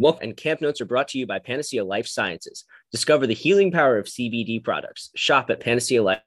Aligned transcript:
Welcome 0.00 0.28
and 0.28 0.36
camp 0.36 0.60
notes 0.60 0.80
are 0.80 0.84
brought 0.84 1.08
to 1.08 1.18
you 1.18 1.26
by 1.26 1.40
Panacea 1.40 1.84
Life 1.84 2.06
Sciences. 2.06 2.64
Discover 2.92 3.26
the 3.26 3.34
healing 3.34 3.72
power 3.72 3.98
of 3.98 4.06
CBD 4.06 4.62
products. 4.62 5.10
Shop 5.16 5.50
at 5.50 5.60
Panacea 5.60 6.02
Life. 6.02 6.20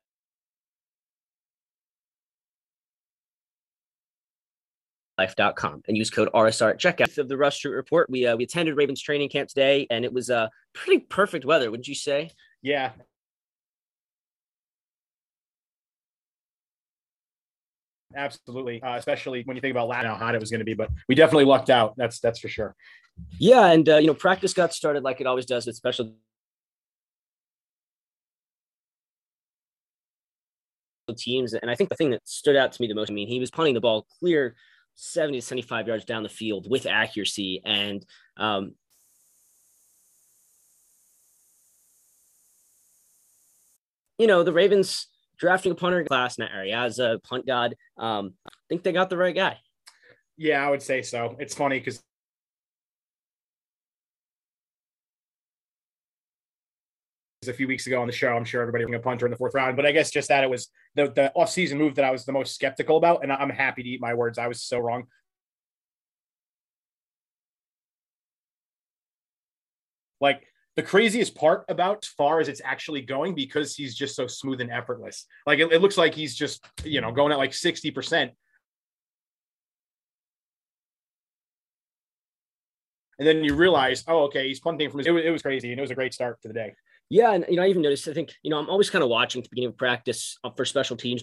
life.com 5.17 5.83
and 5.87 5.95
use 5.95 6.09
code 6.09 6.29
RSR 6.33 6.71
at 6.71 6.79
checkout 6.79 7.17
of 7.19 7.27
the 7.29 7.37
Russell 7.37 7.57
Street 7.57 7.75
Report. 7.75 8.09
We 8.09 8.25
uh, 8.25 8.35
we 8.35 8.43
attended 8.43 8.75
Ravens 8.75 9.01
training 9.01 9.29
camp 9.29 9.49
today 9.49 9.85
and 9.91 10.03
it 10.03 10.11
was 10.11 10.29
uh 10.29 10.47
pretty 10.73 10.99
perfect 10.99 11.45
weather, 11.45 11.69
wouldn't 11.69 11.87
you 11.87 11.95
say? 11.95 12.31
Yeah. 12.63 12.91
Absolutely, 18.15 18.81
uh, 18.83 18.97
especially 18.97 19.43
when 19.45 19.55
you 19.55 19.61
think 19.61 19.71
about 19.71 19.91
how 19.93 20.15
hot 20.15 20.35
it 20.35 20.39
was 20.39 20.51
going 20.51 20.59
to 20.59 20.65
be. 20.65 20.73
But 20.73 20.89
we 21.07 21.15
definitely 21.15 21.45
lucked 21.45 21.69
out. 21.69 21.93
That's 21.97 22.19
that's 22.19 22.39
for 22.39 22.49
sure. 22.49 22.75
Yeah, 23.39 23.67
and 23.71 23.87
uh, 23.87 23.97
you 23.97 24.07
know, 24.07 24.13
practice 24.13 24.53
got 24.53 24.73
started 24.73 25.03
like 25.03 25.21
it 25.21 25.27
always 25.27 25.45
does 25.45 25.65
with 25.65 25.75
special 25.75 26.13
teams. 31.17 31.53
And 31.53 31.69
I 31.69 31.75
think 31.75 31.89
the 31.89 31.95
thing 31.95 32.11
that 32.11 32.27
stood 32.27 32.55
out 32.55 32.71
to 32.71 32.81
me 32.81 32.87
the 32.87 32.95
most, 32.95 33.11
I 33.11 33.13
mean, 33.13 33.27
he 33.27 33.39
was 33.39 33.51
punting 33.51 33.73
the 33.73 33.81
ball 33.81 34.05
clear 34.19 34.55
70 34.95 35.39
to 35.39 35.45
75 35.45 35.87
yards 35.87 36.05
down 36.05 36.23
the 36.23 36.29
field 36.29 36.67
with 36.69 36.85
accuracy. 36.85 37.61
And, 37.65 38.05
um, 38.37 38.75
you 44.17 44.27
know, 44.27 44.43
the 44.43 44.53
Ravens 44.53 45.07
drafting 45.41 45.71
a 45.71 45.75
punter 45.75 46.03
class, 46.05 46.37
Matt 46.37 46.51
Araiza, 46.51 47.21
punt 47.23 47.45
god. 47.47 47.75
Um, 47.97 48.35
I 48.47 48.51
think 48.69 48.83
they 48.83 48.93
got 48.93 49.09
the 49.09 49.17
right 49.17 49.35
guy. 49.35 49.57
Yeah, 50.37 50.65
I 50.65 50.69
would 50.69 50.83
say 50.83 51.01
so. 51.01 51.35
It's 51.39 51.55
funny 51.55 51.79
because 51.79 52.01
a 57.47 57.53
few 57.53 57.67
weeks 57.67 57.87
ago 57.87 57.99
on 57.99 58.05
the 58.05 58.13
show. 58.13 58.29
I'm 58.29 58.45
sure 58.45 58.61
everybody 58.61 58.83
a 58.93 58.99
punter 58.99 59.25
in 59.25 59.31
the 59.31 59.37
fourth 59.37 59.55
round, 59.55 59.75
but 59.75 59.83
I 59.83 59.91
guess 59.91 60.11
just 60.11 60.29
that 60.29 60.43
it 60.43 60.49
was 60.49 60.69
the 60.93 61.07
the 61.07 61.31
offseason 61.35 61.77
move 61.77 61.95
that 61.95 62.05
I 62.05 62.11
was 62.11 62.23
the 62.23 62.31
most 62.31 62.53
skeptical 62.53 62.97
about, 62.97 63.23
and 63.23 63.31
I'm 63.31 63.49
happy 63.49 63.81
to 63.81 63.89
eat 63.89 63.99
my 63.99 64.13
words. 64.13 64.37
I 64.37 64.47
was 64.47 64.61
so 64.61 64.77
wrong. 64.77 65.07
Like 70.19 70.45
the 70.75 70.83
craziest 70.83 71.35
part 71.35 71.65
about 71.67 72.05
far 72.17 72.39
as 72.39 72.47
it's 72.47 72.61
actually 72.63 73.01
going 73.01 73.35
because 73.35 73.75
he's 73.75 73.95
just 73.95 74.15
so 74.15 74.27
smooth 74.27 74.61
and 74.61 74.71
effortless. 74.71 75.25
Like 75.45 75.59
it, 75.59 75.71
it 75.71 75.81
looks 75.81 75.97
like 75.97 76.15
he's 76.15 76.35
just 76.35 76.65
you 76.83 77.01
know 77.01 77.11
going 77.11 77.31
at 77.31 77.37
like 77.37 77.53
sixty 77.53 77.91
percent. 77.91 78.31
And 83.19 83.27
then 83.27 83.43
you 83.43 83.53
realize, 83.53 84.03
oh, 84.07 84.23
okay, 84.23 84.47
he's 84.47 84.59
punting 84.59 84.89
from 84.89 84.97
his. 84.97 85.07
It 85.07 85.11
was, 85.11 85.23
it 85.23 85.29
was 85.29 85.41
crazy, 85.43 85.69
and 85.69 85.77
it 85.77 85.81
was 85.81 85.91
a 85.91 85.95
great 85.95 86.13
start 86.13 86.41
to 86.41 86.47
the 86.47 86.53
day. 86.55 86.73
Yeah, 87.09 87.33
and 87.33 87.45
you 87.49 87.57
know, 87.57 87.63
I 87.63 87.67
even 87.67 87.81
noticed. 87.81 88.07
I 88.07 88.13
think 88.13 88.33
you 88.41 88.49
know, 88.49 88.57
I'm 88.57 88.69
always 88.69 88.89
kind 88.89 89.03
of 89.03 89.09
watching 89.09 89.41
at 89.41 89.43
the 89.43 89.49
beginning 89.49 89.69
of 89.69 89.77
practice 89.77 90.37
uh, 90.43 90.49
for 90.51 90.65
special 90.65 90.97
teams 90.97 91.21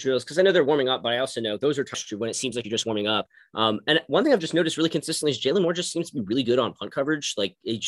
drills 0.00 0.24
because 0.24 0.38
I 0.38 0.42
know 0.42 0.52
they're 0.52 0.64
warming 0.64 0.88
up, 0.88 1.02
but 1.02 1.12
I 1.12 1.18
also 1.18 1.40
know 1.40 1.56
those 1.56 1.78
are 1.78 1.84
true 1.84 2.18
when 2.18 2.30
it 2.30 2.36
seems 2.36 2.56
like 2.56 2.64
you're 2.64 2.70
just 2.70 2.86
warming 2.86 3.06
up. 3.06 3.28
Um, 3.54 3.80
and 3.86 4.00
one 4.08 4.24
thing 4.24 4.32
I've 4.32 4.40
just 4.40 4.54
noticed 4.54 4.76
really 4.76 4.90
consistently 4.90 5.30
is 5.30 5.40
Jalen 5.40 5.62
Moore 5.62 5.72
just 5.72 5.92
seems 5.92 6.10
to 6.10 6.16
be 6.16 6.22
really 6.22 6.42
good 6.42 6.58
on 6.58 6.74
punt 6.74 6.92
coverage. 6.92 7.34
Like 7.36 7.56
it 7.64 7.84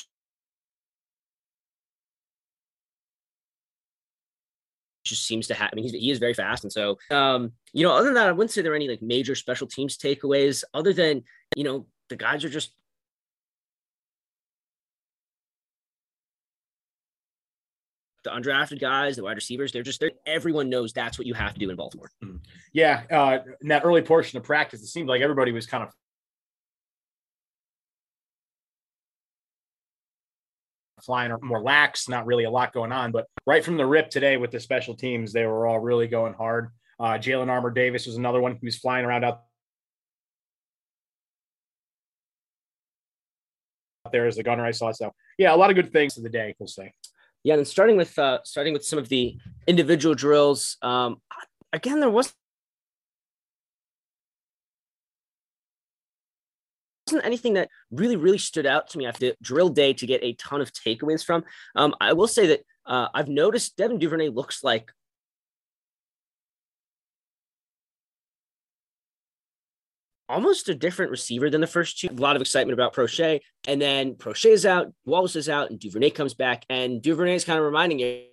just 5.04 5.26
seems 5.26 5.46
to 5.48 5.54
have. 5.54 5.70
I 5.72 5.74
mean, 5.74 5.84
he's, 5.84 5.92
he 5.92 6.10
is 6.10 6.18
very 6.18 6.34
fast, 6.34 6.64
and 6.64 6.72
so 6.72 6.98
um, 7.10 7.52
you 7.72 7.84
know, 7.84 7.94
other 7.94 8.06
than 8.06 8.14
that, 8.14 8.28
I 8.28 8.32
wouldn't 8.32 8.50
say 8.50 8.62
there 8.62 8.72
are 8.72 8.76
any 8.76 8.88
like 8.88 9.02
major 9.02 9.34
special 9.34 9.66
teams 9.66 9.96
takeaways. 9.96 10.64
Other 10.74 10.92
than 10.92 11.24
you 11.56 11.64
know, 11.64 11.86
the 12.08 12.16
guys 12.16 12.44
are 12.44 12.48
just 12.48 12.72
the 18.24 18.30
undrafted 18.30 18.80
guys, 18.80 19.16
the 19.16 19.24
wide 19.24 19.36
receivers, 19.36 19.72
they're 19.72 19.82
just 19.82 20.00
they're 20.00 20.12
everyone 20.26 20.68
knows 20.68 20.92
that's 20.92 21.18
what 21.18 21.26
you 21.26 21.34
have 21.34 21.54
to 21.54 21.58
do 21.58 21.70
in 21.70 21.76
Baltimore. 21.76 22.10
Mm-hmm. 22.22 22.36
Yeah, 22.72 23.02
uh, 23.10 23.38
in 23.60 23.68
that 23.68 23.84
early 23.84 24.02
portion 24.02 24.38
of 24.38 24.44
practice, 24.44 24.82
it 24.82 24.86
seemed 24.86 25.08
like 25.08 25.20
everybody 25.20 25.52
was 25.52 25.66
kind 25.66 25.82
of 25.82 25.90
flying 31.02 31.34
more 31.42 31.60
lax, 31.60 32.08
not 32.08 32.26
really 32.26 32.44
a 32.44 32.50
lot 32.50 32.72
going 32.72 32.92
on. 32.92 33.12
But 33.12 33.26
right 33.46 33.64
from 33.64 33.76
the 33.76 33.86
rip 33.86 34.10
today 34.10 34.36
with 34.36 34.50
the 34.50 34.60
special 34.60 34.94
teams, 34.94 35.32
they 35.32 35.46
were 35.46 35.66
all 35.66 35.80
really 35.80 36.06
going 36.06 36.34
hard. 36.34 36.68
Uh, 37.00 37.18
Jalyn 37.18 37.48
Armour 37.48 37.70
Davis 37.70 38.06
was 38.06 38.16
another 38.16 38.40
one 38.40 38.52
who 38.52 38.64
was 38.64 38.78
flying 38.78 39.04
around 39.04 39.24
out 39.24 39.42
there 44.12 44.26
as 44.26 44.38
a 44.38 44.42
gunner 44.42 44.64
I 44.64 44.70
saw. 44.70 44.92
So 44.92 45.12
yeah, 45.38 45.54
a 45.54 45.56
lot 45.56 45.70
of 45.70 45.76
good 45.76 45.92
things 45.92 46.14
to 46.14 46.20
the 46.20 46.28
day, 46.28 46.54
we'll 46.58 46.66
say. 46.68 46.92
Yeah, 47.44 47.54
and 47.54 47.66
starting 47.66 47.96
with 47.96 48.18
uh, 48.18 48.38
starting 48.44 48.72
with 48.72 48.84
some 48.84 48.98
of 48.98 49.08
the 49.08 49.36
individual 49.66 50.14
drills. 50.14 50.76
Um, 50.80 51.20
again, 51.72 52.00
there 52.00 52.10
was 52.10 52.32
wasn't 57.08 57.26
anything 57.26 57.54
that 57.54 57.68
really 57.90 58.16
really 58.16 58.38
stood 58.38 58.64
out 58.64 58.88
to 58.88 58.98
me 58.98 59.06
after 59.06 59.32
drill 59.42 59.68
day 59.68 59.92
to 59.92 60.06
get 60.06 60.22
a 60.22 60.34
ton 60.34 60.60
of 60.60 60.72
takeaways 60.72 61.24
from. 61.24 61.44
Um, 61.74 61.94
I 62.00 62.12
will 62.12 62.28
say 62.28 62.46
that 62.48 62.60
uh, 62.86 63.08
I've 63.12 63.28
noticed 63.28 63.76
Devin 63.76 63.98
Duvernay 63.98 64.28
looks 64.28 64.62
like 64.64 64.92
almost 70.32 70.68
a 70.68 70.74
different 70.74 71.10
receiver 71.10 71.50
than 71.50 71.60
the 71.60 71.66
first 71.66 71.98
two. 71.98 72.08
A 72.08 72.12
lot 72.12 72.36
of 72.36 72.42
excitement 72.42 72.74
about 72.74 72.94
Proche. 72.94 73.40
And 73.68 73.80
then 73.80 74.14
Proche 74.14 74.50
is 74.50 74.66
out, 74.66 74.92
Wallace 75.04 75.36
is 75.36 75.48
out, 75.48 75.70
and 75.70 75.78
Duvernay 75.78 76.10
comes 76.10 76.34
back. 76.34 76.64
And 76.68 77.02
Duvernay 77.02 77.34
is 77.34 77.44
kind 77.44 77.58
of 77.58 77.64
reminding 77.64 78.00
you 78.00 78.24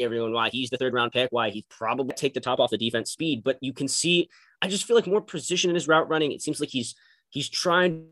everyone 0.00 0.32
why 0.32 0.48
he's 0.48 0.70
the 0.70 0.78
third 0.78 0.94
round 0.94 1.12
pick, 1.12 1.28
why 1.30 1.50
he 1.50 1.64
probably 1.68 2.14
take 2.14 2.34
the 2.34 2.40
top 2.40 2.58
off 2.58 2.70
the 2.70 2.78
defense 2.78 3.10
speed. 3.10 3.44
But 3.44 3.58
you 3.60 3.72
can 3.72 3.86
see, 3.86 4.28
I 4.62 4.68
just 4.68 4.86
feel 4.86 4.96
like 4.96 5.06
more 5.06 5.20
precision 5.20 5.70
in 5.70 5.74
his 5.74 5.88
route 5.88 6.08
running. 6.08 6.32
It 6.32 6.42
seems 6.42 6.60
like 6.60 6.70
he's 6.70 6.94
he's 7.28 7.48
trying 7.48 8.06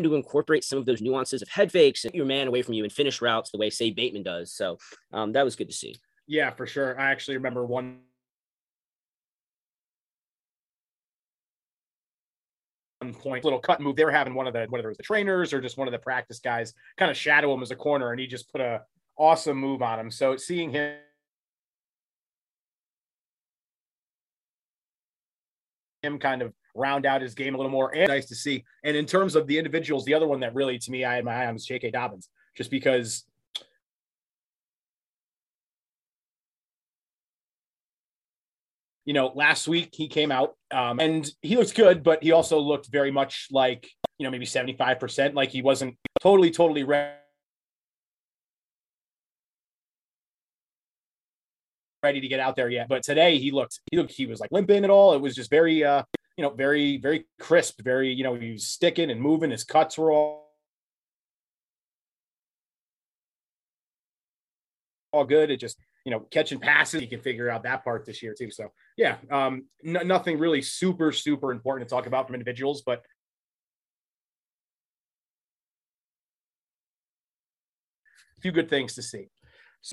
to 0.00 0.14
incorporate 0.14 0.64
some 0.64 0.78
of 0.78 0.86
those 0.86 1.02
nuances 1.02 1.42
of 1.42 1.48
head 1.48 1.70
fakes 1.70 2.04
and 2.04 2.14
your 2.14 2.26
man 2.26 2.48
away 2.48 2.62
from 2.62 2.74
you 2.74 2.84
and 2.84 2.92
finish 2.92 3.20
routes 3.20 3.50
the 3.50 3.58
way 3.58 3.70
say 3.70 3.90
Bateman 3.90 4.22
does. 4.22 4.52
So 4.52 4.78
um, 5.12 5.32
that 5.32 5.44
was 5.44 5.56
good 5.56 5.68
to 5.68 5.74
see. 5.74 5.96
Yeah, 6.26 6.50
for 6.50 6.66
sure. 6.66 6.98
I 6.98 7.10
actually 7.10 7.36
remember 7.36 7.64
one 7.64 7.98
point 13.20 13.42
little 13.42 13.58
cut 13.58 13.80
move 13.80 13.96
they 13.96 14.04
were 14.04 14.12
having 14.12 14.32
one 14.32 14.46
of 14.46 14.52
the 14.52 14.64
whether 14.68 14.84
it 14.84 14.90
was 14.90 14.96
the 14.96 15.02
trainers 15.02 15.52
or 15.52 15.60
just 15.60 15.76
one 15.76 15.88
of 15.88 15.92
the 15.92 15.98
practice 15.98 16.38
guys 16.38 16.72
kind 16.96 17.10
of 17.10 17.16
shadow 17.16 17.52
him 17.52 17.60
as 17.60 17.72
a 17.72 17.76
corner 17.76 18.12
and 18.12 18.20
he 18.20 18.28
just 18.28 18.48
put 18.52 18.60
a 18.60 18.80
awesome 19.18 19.56
move 19.56 19.82
on 19.82 19.98
him 19.98 20.08
so 20.08 20.36
seeing 20.36 20.70
him 20.70 20.94
him 26.02 26.20
kind 26.20 26.42
of 26.42 26.52
round 26.74 27.06
out 27.06 27.22
his 27.22 27.34
game 27.34 27.54
a 27.54 27.58
little 27.58 27.70
more. 27.70 27.94
And 27.94 28.08
nice 28.08 28.26
to 28.26 28.34
see. 28.34 28.64
And 28.84 28.96
in 28.96 29.06
terms 29.06 29.36
of 29.36 29.46
the 29.46 29.58
individuals, 29.58 30.04
the 30.04 30.14
other 30.14 30.26
one 30.26 30.40
that 30.40 30.54
really, 30.54 30.78
to 30.78 30.90
me, 30.90 31.04
I 31.04 31.14
had 31.14 31.24
my 31.24 31.34
eye 31.34 31.46
on 31.46 31.54
was 31.54 31.66
J.K. 31.66 31.90
Dobbins, 31.90 32.28
just 32.56 32.70
because. 32.70 33.24
You 39.04 39.14
know, 39.14 39.32
last 39.34 39.66
week 39.66 39.88
he 39.92 40.06
came 40.06 40.30
out 40.30 40.54
um, 40.70 41.00
and 41.00 41.28
he 41.42 41.56
looked 41.56 41.74
good, 41.74 42.04
but 42.04 42.22
he 42.22 42.30
also 42.30 42.60
looked 42.60 42.86
very 42.86 43.10
much 43.10 43.48
like, 43.50 43.90
you 44.16 44.24
know, 44.24 44.30
maybe 44.30 44.46
75%, 44.46 45.34
like 45.34 45.50
he 45.50 45.60
wasn't 45.60 45.96
totally, 46.20 46.52
totally 46.52 46.84
ready 46.84 47.16
ready 52.02 52.20
to 52.20 52.28
get 52.28 52.40
out 52.40 52.56
there 52.56 52.68
yet. 52.68 52.88
But 52.88 53.02
today 53.02 53.38
he 53.38 53.50
looked, 53.50 53.80
he 53.90 53.96
looked, 53.96 54.12
he 54.12 54.26
was 54.26 54.40
like 54.40 54.50
limping 54.50 54.84
at 54.84 54.90
all. 54.90 55.14
It 55.14 55.20
was 55.20 55.34
just 55.34 55.50
very, 55.50 55.84
uh, 55.84 56.02
you 56.36 56.42
know, 56.42 56.50
very, 56.50 56.96
very 56.96 57.26
crisp, 57.38 57.82
very, 57.82 58.12
you 58.12 58.24
know, 58.24 58.34
he 58.34 58.52
was 58.52 58.66
sticking 58.66 59.10
and 59.10 59.20
moving. 59.20 59.50
His 59.50 59.64
cuts 59.64 59.98
were 59.98 60.10
all, 60.12 60.50
all 65.12 65.24
good. 65.24 65.50
It 65.50 65.58
just, 65.58 65.78
you 66.04 66.10
know, 66.10 66.20
catching 66.30 66.58
passes, 66.58 67.02
you 67.02 67.08
can 67.08 67.20
figure 67.20 67.50
out 67.50 67.62
that 67.64 67.84
part 67.84 68.06
this 68.06 68.22
year 68.22 68.34
too. 68.36 68.50
So 68.50 68.72
yeah, 68.96 69.16
um, 69.30 69.66
n- 69.84 70.06
nothing 70.06 70.38
really 70.38 70.62
super, 70.62 71.12
super 71.12 71.52
important 71.52 71.88
to 71.88 71.94
talk 71.94 72.06
about 72.06 72.26
from 72.26 72.34
individuals, 72.34 72.82
but 72.84 73.02
a 78.38 78.40
few 78.40 78.52
good 78.52 78.70
things 78.70 78.94
to 78.94 79.02
see 79.02 79.28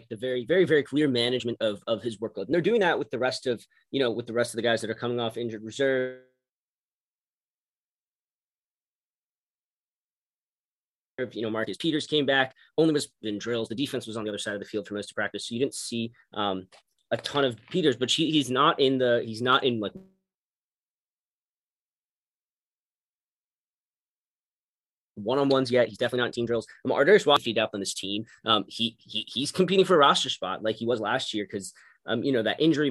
the 0.09 0.15
very, 0.15 0.45
very, 0.45 0.65
very 0.65 0.83
clear 0.83 1.07
management 1.07 1.57
of 1.61 1.81
of 1.87 2.01
his 2.01 2.17
workload. 2.17 2.45
And 2.45 2.53
they're 2.53 2.61
doing 2.61 2.81
that 2.81 2.97
with 2.97 3.09
the 3.09 3.19
rest 3.19 3.47
of, 3.47 3.63
you 3.91 3.99
know, 3.99 4.11
with 4.11 4.27
the 4.27 4.33
rest 4.33 4.53
of 4.53 4.55
the 4.55 4.61
guys 4.61 4.81
that 4.81 4.89
are 4.89 4.95
coming 4.95 5.19
off 5.19 5.35
injured 5.35 5.63
reserve 5.63 6.21
You 11.31 11.41
know, 11.41 11.49
Marcus 11.49 11.77
Peters 11.77 12.07
came 12.07 12.25
back, 12.25 12.55
only 12.77 12.93
was 12.93 13.09
in 13.21 13.37
drills. 13.37 13.69
The 13.69 13.75
defense 13.75 14.07
was 14.07 14.17
on 14.17 14.23
the 14.23 14.29
other 14.29 14.37
side 14.37 14.53
of 14.53 14.59
the 14.59 14.65
field 14.65 14.87
for 14.87 14.93
most 14.93 15.11
of 15.11 15.15
practice, 15.15 15.47
so 15.47 15.55
you 15.55 15.59
didn't 15.59 15.75
see 15.75 16.11
um, 16.33 16.67
a 17.11 17.17
ton 17.17 17.45
of 17.45 17.57
Peters. 17.69 17.95
But 17.95 18.09
she, 18.09 18.31
he's 18.31 18.49
not 18.49 18.79
in 18.79 18.97
the 18.97 19.23
he's 19.25 19.41
not 19.41 19.63
in 19.63 19.79
like 19.79 19.93
one-on-ones 25.15 25.69
yet. 25.69 25.89
He's 25.89 25.97
definitely 25.97 26.19
not 26.19 26.27
in 26.27 26.31
team 26.31 26.45
drills. 26.45 26.67
Um, 26.85 26.91
Ar'Darius 26.91 27.25
Washington 27.25 27.61
up 27.61 27.71
on 27.73 27.79
this 27.81 27.93
team. 27.93 28.25
Um, 28.45 28.65
he, 28.67 28.95
he 28.99 29.25
he's 29.27 29.51
competing 29.51 29.85
for 29.85 29.95
a 29.95 29.97
roster 29.97 30.29
spot 30.29 30.63
like 30.63 30.77
he 30.77 30.85
was 30.85 30.99
last 30.99 31.33
year 31.33 31.45
because 31.45 31.73
um, 32.05 32.23
you 32.23 32.31
know, 32.31 32.43
that 32.43 32.59
injury 32.59 32.89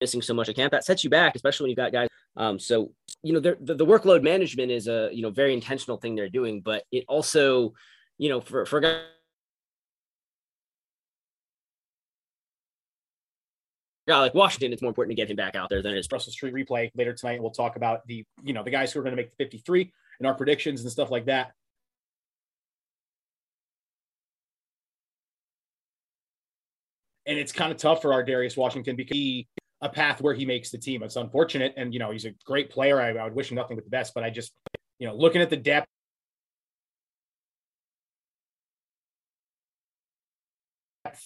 missing 0.00 0.22
so 0.22 0.34
much 0.34 0.48
at 0.48 0.56
camp 0.56 0.72
that 0.72 0.84
sets 0.84 1.04
you 1.04 1.10
back, 1.10 1.34
especially 1.34 1.64
when 1.64 1.70
you've 1.70 1.76
got 1.76 1.92
guys. 1.92 2.08
Um, 2.36 2.58
so 2.58 2.92
you 3.22 3.32
know, 3.32 3.40
the, 3.40 3.56
the 3.60 3.84
workload 3.84 4.22
management 4.22 4.70
is 4.70 4.88
a 4.88 5.10
you 5.12 5.22
know 5.22 5.30
very 5.30 5.52
intentional 5.52 5.98
thing 5.98 6.14
they're 6.14 6.28
doing, 6.28 6.60
but 6.60 6.84
it 6.90 7.04
also, 7.08 7.74
you 8.18 8.28
know, 8.28 8.40
for 8.40 8.64
for 8.66 8.80
guys 8.80 9.00
guy 14.10 14.18
like 14.18 14.34
Washington, 14.34 14.72
it's 14.72 14.82
more 14.82 14.90
important 14.90 15.16
to 15.16 15.22
get 15.22 15.30
him 15.30 15.36
back 15.36 15.54
out 15.54 15.68
there 15.70 15.82
than 15.82 15.94
it 15.94 15.98
is. 15.98 16.08
Russell 16.10 16.32
Street 16.32 16.52
replay 16.52 16.90
later 16.96 17.14
tonight. 17.14 17.40
We'll 17.40 17.52
talk 17.52 17.76
about 17.76 18.06
the, 18.06 18.24
you 18.42 18.52
know, 18.52 18.62
the 18.62 18.70
guys 18.70 18.92
who 18.92 19.00
are 19.00 19.02
going 19.02 19.16
to 19.16 19.16
make 19.16 19.30
the 19.30 19.44
53 19.44 19.92
and 20.18 20.26
our 20.26 20.34
predictions 20.34 20.82
and 20.82 20.90
stuff 20.90 21.10
like 21.10 21.26
that. 21.26 21.52
And 27.26 27.38
it's 27.38 27.52
kind 27.52 27.70
of 27.70 27.78
tough 27.78 28.02
for 28.02 28.10
Ar'Darius 28.10 28.56
Washington 28.56 28.96
because 28.96 29.16
he 29.16 29.46
a 29.82 29.88
path 29.88 30.20
where 30.20 30.34
he 30.34 30.44
makes 30.44 30.70
the 30.70 30.78
team. 30.78 31.02
It's 31.02 31.16
unfortunate. 31.16 31.74
And, 31.76 31.92
you 31.92 32.00
know, 32.00 32.10
he's 32.10 32.26
a 32.26 32.32
great 32.44 32.70
player. 32.70 33.00
I, 33.00 33.10
I 33.10 33.24
would 33.24 33.34
wish 33.34 33.50
him 33.50 33.56
nothing 33.56 33.76
but 33.76 33.84
the 33.84 33.90
best, 33.90 34.14
but 34.14 34.24
I 34.24 34.30
just, 34.30 34.52
you 34.98 35.06
know, 35.06 35.14
looking 35.14 35.40
at 35.40 35.50
the 35.50 35.56
depth 35.56 35.86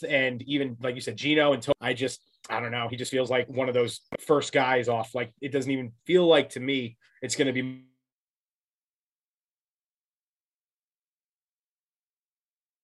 and 0.09 0.43
even 0.43 0.77
like 0.83 0.95
you 0.95 1.01
said, 1.01 1.17
Geno 1.17 1.53
and 1.53 1.63
Tony, 1.63 1.75
I 1.81 1.95
just 1.95 2.21
I 2.49 2.61
don't 2.61 2.71
know. 2.71 2.89
He 2.89 2.97
just 2.97 3.11
feels 3.11 3.31
like 3.31 3.49
one 3.49 3.69
of 3.69 3.75
those 3.75 4.01
first 4.21 4.53
guys 4.53 4.89
off. 4.89 5.15
Like 5.15 5.33
it 5.41 5.53
doesn't 5.53 5.71
even 5.71 5.93
feel 6.07 6.27
like 6.27 6.51
to 6.51 6.61
me 6.61 6.97
it's 7.23 7.37
going 7.37 7.47
to 7.47 7.53
be 7.53 7.85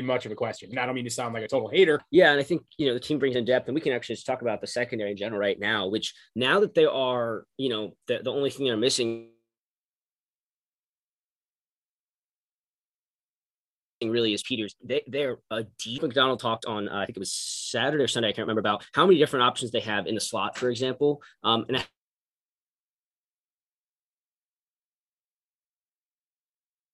much 0.03 0.27
of 0.27 0.33
a 0.33 0.35
question. 0.35 0.71
And 0.71 0.79
I 0.79 0.87
don't 0.87 0.95
mean 0.95 1.05
to 1.05 1.11
sound 1.11 1.35
like 1.35 1.45
a 1.45 1.49
total 1.49 1.69
hater. 1.69 2.01
Yeah, 2.11 2.31
and 2.31 2.41
I 2.41 2.43
think 2.43 2.63
you 2.79 2.87
know 2.87 2.95
the 2.95 3.01
team 3.01 3.19
brings 3.19 3.37
in 3.37 3.45
depth, 3.45 3.69
and 3.69 3.75
we 3.75 3.81
can 3.81 3.93
actually 3.93 4.17
just 4.17 4.27
talk 4.27 4.43
about 4.43 4.61
the 4.61 4.67
secondary 4.67 5.11
in 5.11 5.17
general 5.17 5.41
right 5.41 5.59
now. 5.59 5.89
Which 5.89 6.15
now 6.35 6.61
that 6.61 6.75
they 6.75 6.87
are, 6.87 7.45
you 7.57 7.69
know, 7.69 7.97
the, 8.07 8.21
the 8.23 8.33
only 8.33 8.51
thing 8.51 8.67
they're 8.67 8.77
missing 8.77 9.29
really 14.03 14.33
is 14.33 14.43
Peters. 14.43 14.75
They 14.83 15.03
they're 15.07 15.39
a 15.51 15.65
deep. 15.79 16.03
Macdonald 16.03 16.41
talked 16.41 16.65
on 16.65 16.89
uh, 16.89 16.97
I 16.97 17.07
think 17.07 17.17
it 17.17 17.21
was 17.21 17.33
Saturday 17.33 18.03
or 18.03 18.09
Sunday. 18.09 18.29
I 18.29 18.33
can't 18.33 18.47
remember 18.47 18.61
about 18.61 18.85
how 18.95 19.07
many 19.07 19.19
different 19.19 19.45
options 19.45 19.71
they 19.71 19.81
have 19.81 20.07
in 20.07 20.15
the 20.15 20.21
slot, 20.21 20.57
for 20.57 20.71
example, 20.71 21.23
um, 21.43 21.67
and 21.69 21.85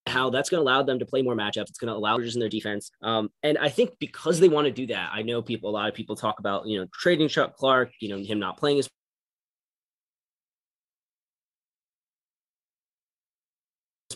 how 0.07 0.29
that's 0.29 0.49
going 0.49 0.59
to 0.59 0.69
allow 0.69 0.83
them 0.83 0.99
to 0.99 1.05
play 1.05 1.21
more 1.21 1.35
matchups. 1.35 1.69
It's 1.69 1.79
going 1.79 1.91
to 1.91 1.97
allow 1.97 2.17
just 2.19 2.35
in 2.35 2.39
their 2.39 2.49
defense. 2.49 2.91
Um, 3.01 3.29
and 3.43 3.57
I 3.57 3.69
think 3.69 3.91
because 3.99 4.39
they 4.39 4.49
want 4.49 4.65
to 4.65 4.71
do 4.71 4.87
that, 4.87 5.11
I 5.13 5.21
know 5.21 5.41
people, 5.41 5.69
a 5.69 5.71
lot 5.71 5.89
of 5.89 5.95
people 5.95 6.15
talk 6.15 6.39
about, 6.39 6.67
you 6.67 6.79
know, 6.79 6.87
trading 6.93 7.27
Chuck 7.27 7.55
Clark, 7.55 7.91
you 7.99 8.09
know, 8.09 8.17
him 8.17 8.39
not 8.39 8.57
playing 8.57 8.79
as 8.79 8.89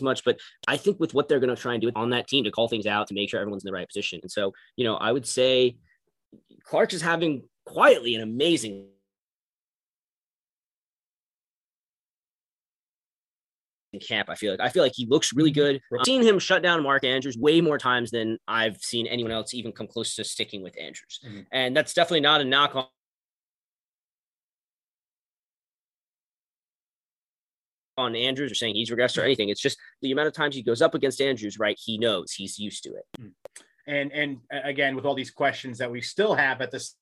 much, 0.00 0.24
but 0.24 0.38
I 0.66 0.76
think 0.76 0.98
with 0.98 1.14
what 1.14 1.28
they're 1.28 1.40
going 1.40 1.54
to 1.54 1.60
try 1.60 1.74
and 1.74 1.82
do 1.82 1.90
on 1.94 2.10
that 2.10 2.26
team 2.26 2.44
to 2.44 2.50
call 2.50 2.68
things 2.68 2.86
out 2.86 3.06
to 3.08 3.14
make 3.14 3.30
sure 3.30 3.40
everyone's 3.40 3.64
in 3.64 3.68
the 3.68 3.72
right 3.72 3.88
position. 3.88 4.20
And 4.22 4.30
so, 4.30 4.52
you 4.76 4.84
know, 4.84 4.96
I 4.96 5.12
would 5.12 5.26
say 5.26 5.76
Clark 6.64 6.92
is 6.92 7.02
having 7.02 7.42
quietly 7.66 8.14
an 8.14 8.22
amazing 8.22 8.86
camp. 14.00 14.28
I 14.30 14.34
feel 14.34 14.52
like 14.52 14.60
I 14.60 14.68
feel 14.68 14.82
like 14.82 14.92
he 14.94 15.06
looks 15.06 15.32
really 15.32 15.50
good. 15.50 15.80
I've 15.92 16.04
seen 16.04 16.22
him 16.22 16.38
shut 16.38 16.62
down 16.62 16.82
Mark 16.82 17.04
Andrews 17.04 17.36
way 17.36 17.60
more 17.60 17.78
times 17.78 18.10
than 18.10 18.38
I've 18.48 18.78
seen 18.78 19.06
anyone 19.06 19.32
else 19.32 19.54
even 19.54 19.72
come 19.72 19.86
close 19.86 20.14
to 20.16 20.24
sticking 20.24 20.62
with 20.62 20.78
Andrews, 20.80 21.20
mm-hmm. 21.24 21.40
and 21.52 21.76
that's 21.76 21.94
definitely 21.94 22.20
not 22.20 22.40
a 22.40 22.44
knock 22.44 22.74
on. 22.74 22.86
On 27.98 28.16
Andrews 28.16 28.50
or 28.50 28.54
saying 28.54 28.74
he's 28.74 28.90
regressed 28.90 29.18
or 29.18 29.22
anything. 29.22 29.50
It's 29.50 29.60
just 29.60 29.78
the 30.00 30.12
amount 30.12 30.26
of 30.26 30.32
times 30.32 30.54
he 30.54 30.62
goes 30.62 30.80
up 30.80 30.94
against 30.94 31.20
Andrews, 31.20 31.58
right? 31.58 31.78
He 31.78 31.98
knows 31.98 32.32
he's 32.32 32.58
used 32.58 32.82
to 32.84 32.90
it. 32.90 33.04
Mm-hmm. 33.20 33.28
And 33.86 34.12
and 34.12 34.38
again, 34.50 34.96
with 34.96 35.04
all 35.04 35.14
these 35.14 35.30
questions 35.30 35.76
that 35.78 35.90
we 35.90 36.00
still 36.00 36.34
have 36.34 36.62
at 36.62 36.70
this 36.70 36.96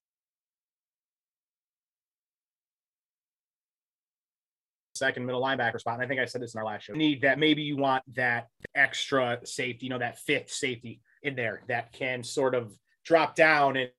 second 5.00 5.26
middle 5.26 5.42
linebacker 5.42 5.80
spot. 5.80 5.94
And 5.94 6.02
I 6.04 6.06
think 6.06 6.20
I 6.20 6.26
said 6.26 6.42
this 6.42 6.54
in 6.54 6.60
our 6.60 6.66
last 6.66 6.84
show. 6.84 6.92
Need 6.92 7.22
that 7.22 7.38
maybe 7.38 7.62
you 7.62 7.76
want 7.76 8.04
that 8.14 8.48
extra 8.74 9.40
safety, 9.44 9.86
you 9.86 9.90
know, 9.90 9.98
that 9.98 10.18
fifth 10.18 10.52
safety 10.52 11.00
in 11.22 11.34
there 11.34 11.62
that 11.68 11.92
can 11.92 12.22
sort 12.22 12.54
of 12.54 12.72
drop 13.04 13.34
down 13.34 13.76
and 13.76 13.90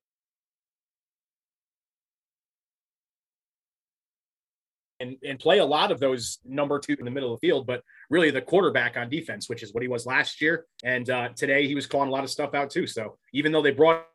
and, 5.02 5.18
and 5.28 5.40
play 5.40 5.58
a 5.58 5.66
lot 5.66 5.92
of 5.92 6.00
those 6.00 6.38
number 6.46 6.78
two 6.78 6.96
in 7.00 7.06
the 7.06 7.12
middle 7.12 7.34
of 7.34 7.42
the 7.42 7.48
field, 7.48 7.66
but 7.66 7.82
really 8.12 8.30
the 8.30 8.42
quarterback 8.42 8.98
on 8.98 9.10
defense, 9.10 9.50
which 9.50 9.64
is 9.64 9.74
what 9.74 9.82
he 9.82 9.90
was 9.90 10.06
last 10.06 10.42
year. 10.42 10.68
And 10.84 11.10
uh, 11.10 11.30
today 11.36 11.66
he 11.66 11.74
was 11.74 11.88
calling 11.88 12.10
a 12.10 12.12
lot 12.12 12.24
of 12.24 12.30
stuff 12.30 12.54
out 12.54 12.70
too. 12.70 12.86
So 12.86 13.18
even 13.34 13.52
though 13.52 13.64
they 13.64 13.72
brought 13.72 14.06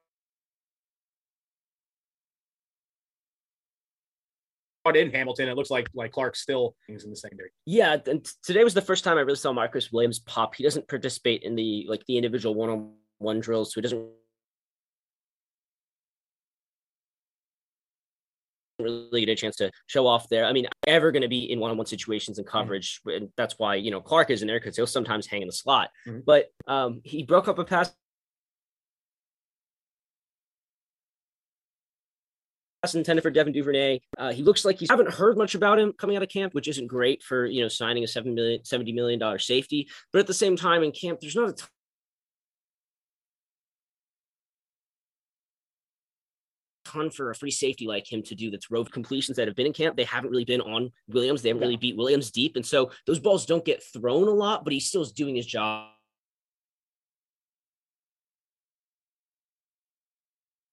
in 4.95 5.11
Hamilton. 5.11 5.49
It 5.49 5.57
looks 5.57 5.71
like 5.71 5.89
like 5.95 6.13
Clark 6.13 6.37
still 6.37 6.77
is 6.89 7.05
in 7.05 7.11
the 7.11 7.17
secondary. 7.17 7.51
Yeah, 7.65 7.97
and 8.07 8.25
today 8.45 8.63
was 8.63 8.75
the 8.75 8.83
first 8.83 9.03
time 9.03 9.17
I 9.17 9.23
really 9.23 9.37
saw 9.37 9.53
Marcus 9.53 9.91
Williams 9.91 10.19
pop. 10.21 10.55
He 10.55 10.63
doesn't 10.63 10.87
participate 10.87 11.43
in 11.43 11.57
the 11.57 11.87
like 11.89 12.05
the 12.07 12.17
individual 12.17 12.55
one 12.55 12.69
on 12.69 12.93
one 13.19 13.41
drills, 13.41 13.73
so 13.73 13.81
he 13.81 13.83
doesn't 13.83 14.07
really 18.79 19.25
get 19.25 19.33
a 19.33 19.35
chance 19.35 19.57
to 19.57 19.71
show 19.87 20.07
off 20.07 20.29
there. 20.29 20.45
I 20.45 20.53
mean, 20.53 20.67
ever 20.87 21.11
going 21.11 21.23
to 21.23 21.29
be 21.29 21.51
in 21.51 21.61
one-on-one 21.61 21.87
situations 21.87 22.39
and 22.39 22.47
mm-hmm. 22.47 22.59
coverage, 22.59 23.01
mm-hmm. 23.01 23.23
and 23.23 23.33
that's 23.37 23.59
why 23.59 23.77
you 23.77 23.91
know 23.91 24.01
Clark 24.01 24.31
is 24.31 24.43
in 24.43 24.49
there 24.49 24.61
because 24.61 24.77
he'll 24.77 24.87
sometimes 24.87 25.27
hang 25.27 25.43
in 25.43 25.49
the 25.49 25.53
slot. 25.53 25.91
Mm-hmm. 26.07 26.21
But 26.27 26.51
um, 26.67 27.01
he 27.05 27.23
broke 27.23 27.49
up 27.49 27.59
a 27.59 27.65
pass 27.65 27.93
intended 32.95 33.23
for 33.23 33.31
Devin 33.31 33.53
Duvernay. 33.53 34.01
Uh, 34.19 34.33
he 34.33 34.43
looks 34.43 34.65
like 34.65 34.79
he's 34.79 34.91
haven't 34.91 35.11
heard 35.11 35.37
much 35.37 35.55
about 35.55 35.79
him 35.79 35.93
coming 35.93 36.17
out 36.17 36.23
of 36.23 36.29
camp, 36.29 36.55
which 36.55 36.69
isn't 36.69 36.87
great 36.87 37.23
for 37.23 37.47
you 37.47 37.63
know 37.63 37.69
signing 37.69 38.05
a 38.05 38.07
seven 38.07 38.35
million, 38.35 38.61
$70 38.63 38.95
million 38.95 39.39
safety. 39.39 39.89
But 40.13 40.21
at 40.21 40.27
the 40.27 40.35
same 40.35 40.57
time, 40.57 40.83
in 40.83 40.93
camp, 40.93 41.21
there's 41.21 41.37
not 41.37 41.51
a 41.51 41.55
ton 46.85 47.11
for 47.11 47.31
a 47.31 47.35
free 47.35 47.51
safety 47.51 47.87
like 47.87 48.11
him 48.11 48.23
to 48.23 48.35
do 48.35 48.51
that's 48.51 48.71
rove 48.71 48.91
completions 48.91 49.37
that 49.37 49.49
have 49.49 49.57
been 49.57 49.67
in 49.67 49.73
camp. 49.73 49.97
They 49.97 50.05
haven't 50.05 50.31
really 50.31 50.45
been 50.45 50.61
on 50.61 50.93
Williams. 51.09 51.43
They 51.43 51.49
haven't 51.49 51.63
really 51.63 51.77
beat 51.77 51.97
Williams 51.97 52.31
deep. 52.31 52.57
And 52.57 52.65
so 52.65 52.91
those 53.07 53.19
balls 53.19 53.47
don't 53.47 53.65
get 53.65 53.83
thrown 53.83 54.29
a 54.29 54.33
lot, 54.33 54.65
but 54.65 54.73
he 54.73 54.81
still 54.81 55.03
is 55.03 55.13
doing 55.13 55.37
his 55.37 55.47
job 55.47 55.91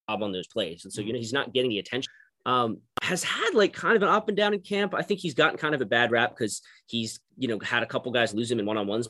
on 0.08 0.32
those 0.32 0.48
plays. 0.48 0.84
And 0.84 0.94
so, 0.94 1.02
you 1.02 1.14
know, 1.14 1.20
he's 1.20 1.34
not 1.34 1.54
getting 1.54 1.70
the 1.70 1.80
attention. 1.80 2.12
Um, 2.46 2.80
has 3.02 3.24
had 3.24 3.54
like 3.54 3.74
kind 3.74 3.96
of 3.96 4.04
an 4.04 4.10
up 4.10 4.28
and 4.28 4.36
down 4.36 4.54
in 4.54 4.60
camp. 4.60 4.94
I 4.94 5.02
think 5.02 5.20
he's 5.20 5.34
gotten 5.34 5.58
kind 5.58 5.74
of 5.74 5.82
a 5.82 5.86
bad 5.86 6.12
rap 6.12 6.32
because 6.32 6.62
he's, 6.88 7.20
you 7.38 7.48
know, 7.48 7.60
had 7.64 7.84
a 7.84 7.86
couple 7.86 8.12
guys 8.12 8.34
lose 8.34 8.52
him 8.52 8.60
in 8.60 8.66
one 8.66 8.78
on 8.78 8.88
ones. 8.88 9.08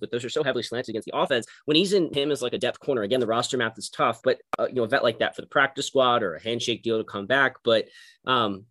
But 0.00 0.10
those 0.10 0.24
are 0.24 0.30
so 0.30 0.42
heavily 0.42 0.64
slanted 0.64 0.90
against 0.90 1.06
the 1.06 1.16
offense. 1.16 1.46
When 1.64 1.76
he's 1.76 1.92
in 1.92 2.12
him 2.12 2.30
as 2.30 2.42
like 2.42 2.52
a 2.52 2.58
depth 2.58 2.80
corner, 2.80 3.02
again, 3.02 3.20
the 3.20 3.26
roster 3.26 3.56
map 3.56 3.78
is 3.78 3.88
tough, 3.88 4.20
but 4.22 4.40
uh, 4.58 4.66
you 4.66 4.74
know, 4.74 4.82
a 4.82 4.88
vet 4.88 5.04
like 5.04 5.20
that 5.20 5.34
for 5.34 5.42
the 5.42 5.46
practice 5.46 5.86
squad 5.86 6.22
or 6.22 6.34
a 6.34 6.42
handshake 6.42 6.82
deal 6.82 6.98
to 6.98 7.04
come 7.04 7.26
back. 7.26 7.56
But 7.64 7.86
um, 8.26 8.66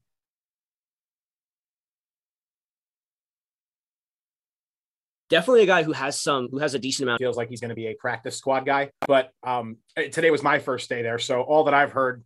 definitely 5.30 5.64
a 5.64 5.66
guy 5.66 5.84
who 5.84 5.92
has 5.92 6.20
some 6.20 6.50
who 6.52 6.60
has 6.60 6.74
a 6.74 6.80
decent 6.80 7.08
amount. 7.08 7.20
Feels 7.20 7.38
like 7.38 7.50
he's 7.50 7.62
going 7.62 7.70
to 7.70 7.76
be 7.76 7.88
a 7.88 7.96
practice 7.96 8.38
squad 8.38 8.66
guy. 8.66 8.92
But 9.08 9.32
um, 9.44 9.78
today 9.96 10.32
was 10.32 10.44
my 10.44 10.60
first 10.60 10.90
day 10.90 11.02
there, 11.02 11.20
so 11.20 11.42
all 11.42 11.64
that 11.66 11.74
I've 11.74 11.92
heard. 11.92 12.24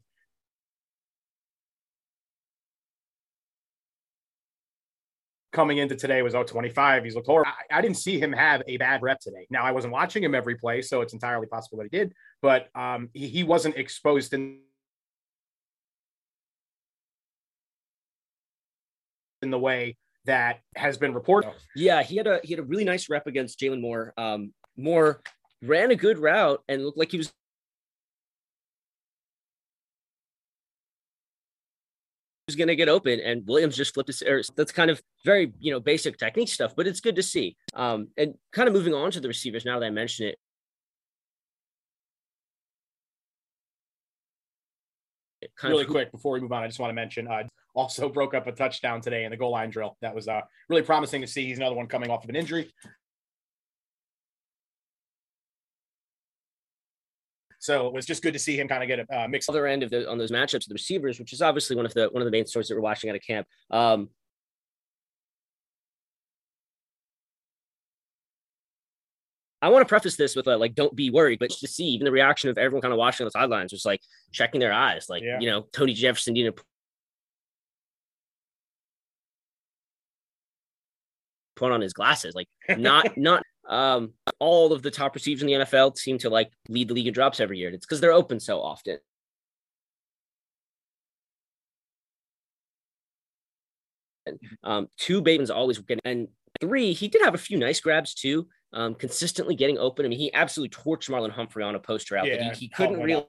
Coming 5.51 5.79
into 5.79 5.95
today 5.95 6.21
was 6.21 6.35
oh 6.35 6.43
25. 6.43 7.03
He's 7.03 7.15
looked 7.15 7.27
horrible. 7.27 7.51
I, 7.71 7.79
I, 7.79 7.81
didn't 7.81 7.97
see 7.97 8.19
him 8.19 8.31
have 8.31 8.61
a 8.67 8.77
bad 8.77 9.01
rep 9.01 9.19
today. 9.19 9.47
Now 9.49 9.63
I 9.63 9.71
wasn't 9.71 9.91
watching 9.91 10.23
him 10.23 10.35
every 10.35 10.55
play, 10.55 10.81
so 10.83 11.01
it's 11.01 11.13
entirely 11.13 11.47
possible 11.47 11.79
that 11.79 11.89
he 11.91 11.97
did. 11.97 12.13
But 12.41 12.69
um, 12.75 13.09
he, 13.13 13.27
he 13.27 13.43
wasn't 13.43 13.75
exposed 13.75 14.33
in 14.33 14.59
in 19.41 19.49
the 19.49 19.59
way 19.59 19.97
that 20.25 20.59
has 20.75 20.97
been 20.97 21.13
reported. 21.13 21.51
Yeah, 21.75 22.03
he 22.03 22.17
had 22.17 22.27
a 22.27 22.39
he 22.43 22.53
had 22.53 22.59
a 22.59 22.63
really 22.63 22.83
nice 22.83 23.09
rep 23.09 23.27
against 23.27 23.59
Jalen 23.59 23.81
Moore. 23.81 24.13
Um, 24.17 24.53
Moore 24.77 25.21
ran 25.61 25.91
a 25.91 25.95
good 25.95 26.17
route 26.17 26.61
and 26.67 26.83
looked 26.83 26.97
like 26.97 27.11
he 27.11 27.17
was 27.17 27.31
was 32.47 32.55
going 32.55 32.67
to 32.67 32.75
get 32.75 32.89
open 32.89 33.19
and 33.19 33.45
Williams 33.45 33.77
just 33.77 33.93
flipped 33.93 34.07
his 34.07 34.23
or 34.23 34.41
that's 34.55 34.71
kind 34.71 34.89
of 34.89 34.99
very 35.23 35.53
you 35.59 35.71
know 35.71 35.79
basic 35.79 36.17
technique 36.17 36.49
stuff 36.49 36.73
but 36.75 36.87
it's 36.87 36.99
good 36.99 37.15
to 37.15 37.21
see 37.21 37.55
um 37.75 38.07
and 38.17 38.33
kind 38.51 38.67
of 38.67 38.73
moving 38.73 38.91
on 38.91 39.11
to 39.11 39.19
the 39.19 39.27
receivers 39.27 39.65
now 39.65 39.77
that 39.77 39.85
I 39.85 39.91
mention 39.91 40.25
it 40.25 40.39
really 45.63 45.83
of, 45.83 45.89
quick 45.89 46.11
before 46.11 46.33
we 46.33 46.39
move 46.39 46.51
on, 46.51 46.63
I 46.63 46.67
just 46.67 46.79
want 46.79 46.89
to 46.89 46.95
mention 46.95 47.27
uh, 47.27 47.43
also 47.79 48.09
broke 48.09 48.33
up 48.33 48.45
a 48.45 48.51
touchdown 48.51 48.99
today 48.99 49.23
in 49.23 49.31
the 49.31 49.37
goal 49.37 49.51
line 49.51 49.69
drill. 49.69 49.97
That 50.01 50.13
was 50.13 50.27
uh, 50.27 50.41
really 50.67 50.81
promising 50.81 51.21
to 51.21 51.27
see. 51.27 51.45
He's 51.45 51.57
another 51.57 51.75
one 51.75 51.87
coming 51.87 52.09
off 52.11 52.23
of 52.23 52.29
an 52.29 52.35
injury. 52.35 52.73
So 57.59 57.87
it 57.87 57.93
was 57.93 58.05
just 58.05 58.21
good 58.21 58.33
to 58.33 58.39
see 58.39 58.57
him 58.57 58.67
kind 58.67 58.83
of 58.83 58.87
get 58.87 58.99
a 58.99 59.23
uh, 59.23 59.27
mix. 59.27 59.47
Other 59.49 59.65
end 59.67 59.83
of 59.83 59.89
the 59.89 60.09
on 60.09 60.17
those 60.17 60.31
matchups, 60.31 60.53
with 60.53 60.67
the 60.67 60.73
receivers, 60.73 61.19
which 61.19 61.33
is 61.33 61.41
obviously 61.41 61.75
one 61.75 61.85
of 61.85 61.93
the 61.93 62.07
one 62.07 62.21
of 62.21 62.25
the 62.25 62.31
main 62.31 62.45
stories 62.45 62.67
that 62.67 62.75
we're 62.75 62.81
watching 62.81 63.09
out 63.09 63.15
of 63.15 63.21
camp. 63.21 63.47
Um, 63.69 64.09
I 69.61 69.67
want 69.67 69.85
to 69.85 69.89
preface 69.89 70.15
this 70.15 70.37
with 70.37 70.47
a, 70.47 70.55
like, 70.55 70.73
don't 70.73 70.95
be 70.95 71.09
worried, 71.09 71.39
but 71.39 71.49
to 71.49 71.67
see 71.67 71.83
even 71.89 72.05
the 72.05 72.13
reaction 72.13 72.49
of 72.49 72.57
everyone 72.57 72.81
kind 72.81 72.93
of 72.93 72.97
watching 72.97 73.25
on 73.25 73.27
the 73.27 73.31
sidelines, 73.31 73.73
was 73.73 73.83
like 73.85 73.99
checking 74.31 74.61
their 74.61 74.71
eyes, 74.71 75.07
like 75.09 75.21
yeah. 75.21 75.37
you 75.39 75.49
know 75.49 75.67
Tony 75.73 75.93
Jefferson 75.93 76.33
needed 76.33 76.57
put 81.59 81.71
on 81.71 81.81
his 81.81 81.93
glasses, 81.93 82.35
like 82.35 82.47
not 82.77 83.17
not 83.17 83.43
um 83.67 84.13
all 84.39 84.73
of 84.73 84.81
the 84.81 84.91
top 84.91 85.13
receivers 85.13 85.41
in 85.41 85.47
the 85.47 85.53
NFL 85.53 85.97
seem 85.97 86.17
to 86.19 86.29
like 86.29 86.51
lead 86.67 86.87
the 86.87 86.93
league 86.93 87.07
in 87.07 87.13
drops 87.13 87.39
every 87.39 87.59
year. 87.59 87.69
It's 87.69 87.85
because 87.85 88.01
they're 88.01 88.13
open 88.13 88.39
so 88.39 88.61
often. 88.61 88.97
Um, 94.63 94.87
two, 94.97 95.23
Bateman's 95.23 95.49
always 95.49 95.79
getting, 95.79 96.01
and 96.05 96.27
three, 96.61 96.93
he 96.93 97.07
did 97.07 97.23
have 97.23 97.33
a 97.33 97.39
few 97.39 97.57
nice 97.57 97.79
grabs 97.79 98.13
too 98.13 98.47
um, 98.73 98.95
consistently 98.95 99.55
getting 99.55 99.77
open. 99.77 100.05
I 100.05 100.09
mean, 100.09 100.19
he 100.19 100.33
absolutely 100.33 100.75
torched 100.75 101.09
Marlon 101.09 101.31
Humphrey 101.31 101.63
on 101.63 101.75
a 101.75 101.79
post 101.79 102.11
route, 102.11 102.27
yeah, 102.27 102.47
but 102.47 102.55
he, 102.55 102.65
he 102.65 102.69
couldn't 102.69 102.99
really. 102.99 103.25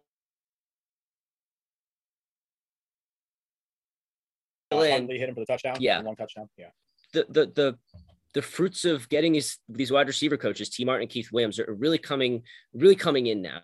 Hit 4.73 5.29
him 5.29 5.35
for 5.35 5.41
the 5.41 5.47
touchdown. 5.47 5.77
Yeah, 5.81 6.01
one 6.03 6.15
touchdown. 6.15 6.49
Yeah. 6.57 6.69
The 7.13 7.27
the 7.29 7.47
the 7.47 7.79
the 8.35 8.43
fruits 8.43 8.85
of 8.85 9.09
getting 9.09 9.35
his 9.35 9.59
these 9.69 9.91
wide 9.91 10.07
receiver 10.07 10.37
coaches, 10.37 10.69
Tee 10.69 10.85
Martin 10.85 11.03
and 11.03 11.11
Keith 11.11 11.31
Williams, 11.33 11.59
are 11.59 11.75
really 11.75 11.99
coming 11.99 12.43
really 12.73 12.97
coming 12.97 13.27
in 13.27 13.43
now. 13.43 13.61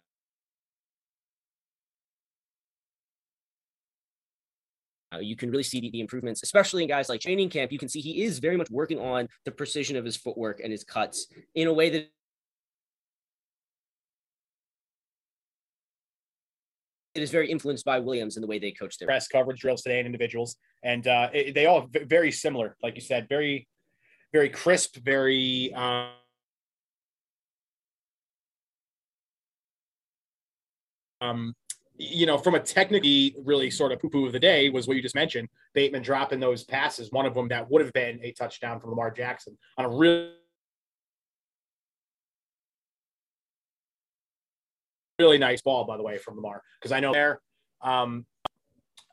Uh, 5.15 5.19
you 5.19 5.37
can 5.37 5.51
really 5.51 5.63
see 5.63 5.81
the, 5.81 5.91
the, 5.91 6.01
improvements, 6.01 6.43
especially 6.43 6.83
in 6.83 6.89
guys 6.89 7.09
like 7.09 7.21
training 7.21 7.49
camp. 7.49 7.71
You 7.71 7.79
can 7.79 7.89
see 7.89 8.01
he 8.01 8.25
is 8.25 8.41
very 8.41 8.57
much 8.57 8.69
working 8.71 8.99
on 8.99 9.29
the 9.45 9.53
precision 9.53 9.97
of 9.97 10.05
his 10.05 10.17
footwork 10.17 10.61
and 10.61 10.73
his 10.73 10.83
cuts 10.83 11.29
in 11.55 11.69
a 11.69 11.73
way 11.73 11.91
that 11.91 12.11
it 17.17 17.23
is 17.23 17.31
very 17.31 17.51
influenced 17.51 17.85
by 17.85 17.99
Williams 17.99 18.37
and 18.37 18.43
the 18.43 18.47
way 18.47 18.59
they 18.59 18.73
coach 18.73 18.99
their 18.99 19.07
press 19.07 19.29
coverage 19.29 19.61
drills 19.61 19.83
today 19.83 19.99
and 19.99 20.07
individuals. 20.07 20.57
And 20.83 21.07
uh, 21.07 21.31
it, 21.33 21.55
they 21.55 21.67
all 21.67 21.89
very 21.91 22.31
similar, 22.31 22.77
like 22.83 22.97
you 22.97 23.01
said, 23.01 23.27
very, 23.29 23.67
very 24.37 24.51
crisp, 24.51 24.97
very. 24.97 25.73
Um, 25.73 26.11
um 31.23 31.55
you 31.99 32.27
know, 32.27 32.37
from 32.37 32.55
a 32.55 32.61
technically 32.61 33.35
really 33.43 33.71
sort 33.71 33.91
of 33.91 33.99
poo-poo 33.99 34.27
of 34.27 34.33
the 34.33 34.39
day 34.39 34.69
was 34.69 34.87
what 34.87 34.99
you 34.99 35.03
just 35.03 35.15
mentioned. 35.15 35.49
Bateman 35.73 36.03
dropping 36.03 36.41
those 36.41 36.63
passes, 36.63 37.11
one 37.11 37.25
of 37.25 37.33
them 37.33 37.49
that 37.49 37.71
would 37.71 37.81
have 37.81 37.95
been 37.95 38.21
a 38.23 38.33
touchdown 38.33 38.79
from 38.79 38.91
Lamar 38.91 39.11
Jackson 39.11 39.57
on 39.79 39.87
a 39.87 39.89
really 39.89 40.33
really 45.19 45.39
nice 45.39 45.63
ball, 45.63 45.87
by 45.87 45.97
the 45.97 46.03
way, 46.03 46.19
from 46.19 46.37
Lamar. 46.37 46.63
Because 46.79 46.93
I 46.93 47.01
know 47.01 47.15
there, 47.15 47.41
um, 47.81 48.27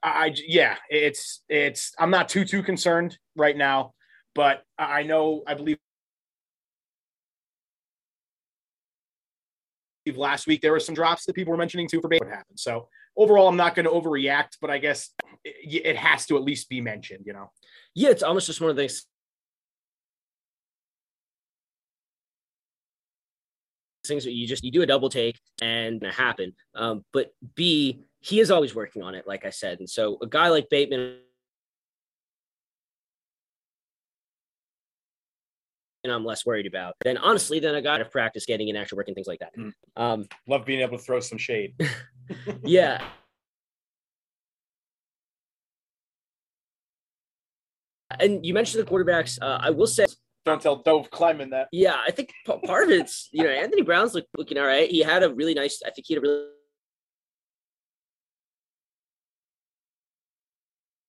I, 0.04 0.36
yeah, 0.46 0.76
it's 0.90 1.44
it's 1.48 1.94
I'm 1.98 2.10
not 2.10 2.28
too 2.28 2.44
too 2.44 2.62
concerned 2.62 3.18
right 3.38 3.56
now, 3.56 3.94
but 4.36 4.64
I 4.78 5.04
know 5.04 5.44
I 5.48 5.54
believe 5.54 5.78
last 10.16 10.48
week 10.48 10.62
there 10.62 10.72
were 10.72 10.80
some 10.80 10.96
drops 10.96 11.26
that 11.26 11.34
people 11.34 11.52
were 11.52 11.58
mentioning 11.58 11.88
too 11.88 12.02
for 12.02 12.10
what 12.10 12.28
happened. 12.28 12.60
So 12.60 12.90
overall, 13.16 13.48
I'm 13.48 13.58
not 13.58 13.76
going 13.76 13.86
to 13.86 13.92
overreact, 13.92 14.58
but 14.62 14.70
I 14.70 14.78
guess 14.78 15.10
it, 15.44 15.86
it, 15.86 15.96
has 15.96 16.26
to 16.28 16.36
at 16.36 16.44
least 16.44 16.70
be 16.70 16.82
mentioned, 16.82 17.24
you 17.26 17.34
know? 17.34 17.52
Yeah, 17.96 18.10
it's 18.10 18.24
almost 18.24 18.48
just 18.48 18.62
one 18.62 18.70
of 18.70 18.76
those 18.76 19.06
things 24.06 24.26
that 24.26 24.34
you 24.34 24.46
just 24.46 24.64
you 24.64 24.72
do 24.72 24.82
a 24.82 24.86
double 24.86 25.10
take 25.10 25.40
and 25.62 26.04
it 26.04 26.14
happen. 26.14 26.54
Um, 26.76 27.06
but 27.14 27.34
B, 27.56 28.04
he 28.20 28.40
is 28.40 28.52
always 28.52 28.76
working 28.76 29.02
on 29.02 29.16
it, 29.16 29.26
like 29.28 29.46
I 29.46 29.50
said, 29.50 29.80
and 29.80 29.90
so 29.90 30.18
a 30.22 30.28
guy 30.28 30.50
like 30.50 30.70
Bateman 30.70 31.20
and 36.04 36.12
I'm 36.12 36.26
less 36.26 36.46
worried 36.46 36.66
about 36.66 36.96
then 37.02 37.18
honestly 37.18 37.60
then 37.60 37.76
I 37.76 37.82
got 37.82 37.98
to 37.98 38.06
practice 38.06 38.46
getting 38.46 38.68
in 38.68 38.76
actual 38.76 38.98
work 38.98 39.08
and 39.08 39.16
things 39.16 39.28
like 39.28 39.40
that. 39.40 39.56
Mm. 39.58 39.74
Um, 39.96 40.28
Love 40.48 40.66
being 40.66 40.82
able 40.82 40.98
to 40.98 41.04
throw 41.04 41.20
some 41.20 41.38
shade. 41.38 41.76
yeah. 42.64 43.04
And 48.20 48.46
you 48.46 48.54
mentioned 48.54 48.86
the 48.86 48.90
quarterbacks. 48.90 49.40
Uh, 49.42 49.58
I 49.60 49.72
will 49.72 49.88
say, 49.88 50.06
don't 50.46 50.62
tell 50.62 50.78
Dov 50.78 51.10
Kleiman 51.10 51.50
that. 51.52 51.68
Yeah, 51.72 51.96
I 52.06 52.12
think 52.12 52.32
part 52.66 52.84
of 52.84 52.92
it's 52.92 53.30
you 53.32 53.44
know 53.44 53.50
Anthony 53.50 53.82
Brown's 53.82 54.14
look, 54.14 54.26
looking 54.38 54.58
all 54.58 54.66
right. 54.66 54.90
He 54.90 55.00
had 55.00 55.24
a 55.24 55.34
really 55.34 55.54
nice. 55.54 55.82
I 55.86 55.90
think 55.90 56.06
he 56.08 56.14
had 56.14 56.24
a 56.24 56.28
really 56.28 56.48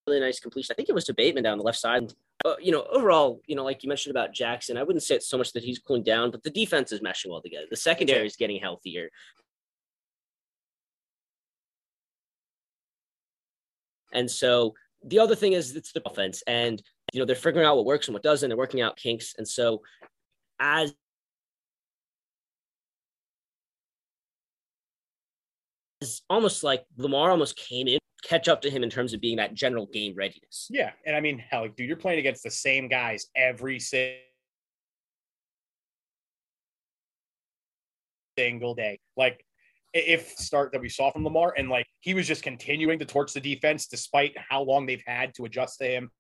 really 0.06 0.20
nice 0.20 0.40
completion. 0.40 0.73
I 0.73 0.76
think 0.76 0.88
it 0.88 0.94
was 0.94 1.04
to 1.04 1.14
Bateman 1.14 1.44
down 1.44 1.58
the 1.58 1.64
left 1.64 1.78
side. 1.78 2.12
Uh, 2.44 2.54
you 2.61 2.73
know, 2.73 2.84
overall, 2.92 3.40
you 3.46 3.56
know, 3.56 3.64
like 3.64 3.82
you 3.82 3.88
mentioned 3.88 4.11
about 4.14 4.34
Jackson, 4.34 4.76
I 4.76 4.82
wouldn't 4.82 5.02
say 5.02 5.14
it's 5.14 5.28
so 5.28 5.38
much 5.38 5.52
that 5.52 5.64
he's 5.64 5.78
cooling 5.78 6.02
down, 6.02 6.30
but 6.30 6.42
the 6.42 6.50
defense 6.50 6.92
is 6.92 7.00
meshing 7.00 7.30
well 7.30 7.40
together. 7.40 7.66
The 7.70 7.76
secondary 7.76 8.26
is 8.26 8.37
getting 8.37 8.61
healthier. 8.61 9.08
And 14.12 14.30
so 14.30 14.75
the 15.04 15.18
other 15.18 15.34
thing 15.34 15.52
is 15.52 15.75
it's 15.75 15.92
the 15.92 16.02
offense, 16.06 16.42
and 16.46 16.80
you 17.12 17.20
know 17.20 17.26
they're 17.26 17.37
figuring 17.37 17.66
out 17.66 17.76
what 17.76 17.84
works 17.84 18.06
and 18.06 18.14
what 18.14 18.23
doesn't. 18.23 18.49
They're 18.49 18.56
working 18.56 18.80
out 18.80 18.96
kinks, 18.96 19.34
and 19.37 19.46
so 19.46 19.82
as 20.61 20.94
it's 26.00 26.23
almost 26.30 26.62
like 26.62 26.84
Lamar 26.96 27.30
almost 27.30 27.56
came 27.56 27.88
in 27.88 27.99
catch 28.25 28.49
up 28.49 28.61
to 28.62 28.71
him 28.71 28.83
in 28.83 28.90
terms 28.90 29.12
of 29.12 29.21
being 29.21 29.37
that 29.37 29.54
general 29.54 29.87
game 29.87 30.14
readiness. 30.16 30.69
Yeah, 30.71 30.90
and 31.07 31.14
I 31.14 31.21
mean, 31.21 31.38
hell, 31.38 31.69
dude, 31.69 31.87
you're 31.87 31.97
playing 31.97 32.19
against 32.19 32.43
the 32.43 32.50
same 32.50 32.88
guys 32.88 33.26
every 33.37 33.78
single 38.37 38.75
day. 38.75 38.99
Like 39.16 39.45
if 39.93 40.31
start 40.31 40.73
that 40.73 40.81
we 40.81 40.88
saw 40.88 41.11
from 41.11 41.25
Lamar, 41.25 41.54
and 41.57 41.69
like 41.69 41.87
he 42.00 42.14
was 42.14 42.26
just 42.26 42.43
continuing 42.43 42.99
to 42.99 43.04
torch 43.04 43.33
the 43.33 43.40
defense 43.40 43.87
despite 43.87 44.37
how 44.37 44.62
long 44.62 44.87
they've 44.87 45.04
had 45.07 45.35
to 45.37 45.45
adjust 45.45 45.78
to 45.78 45.87
him. 45.87 46.11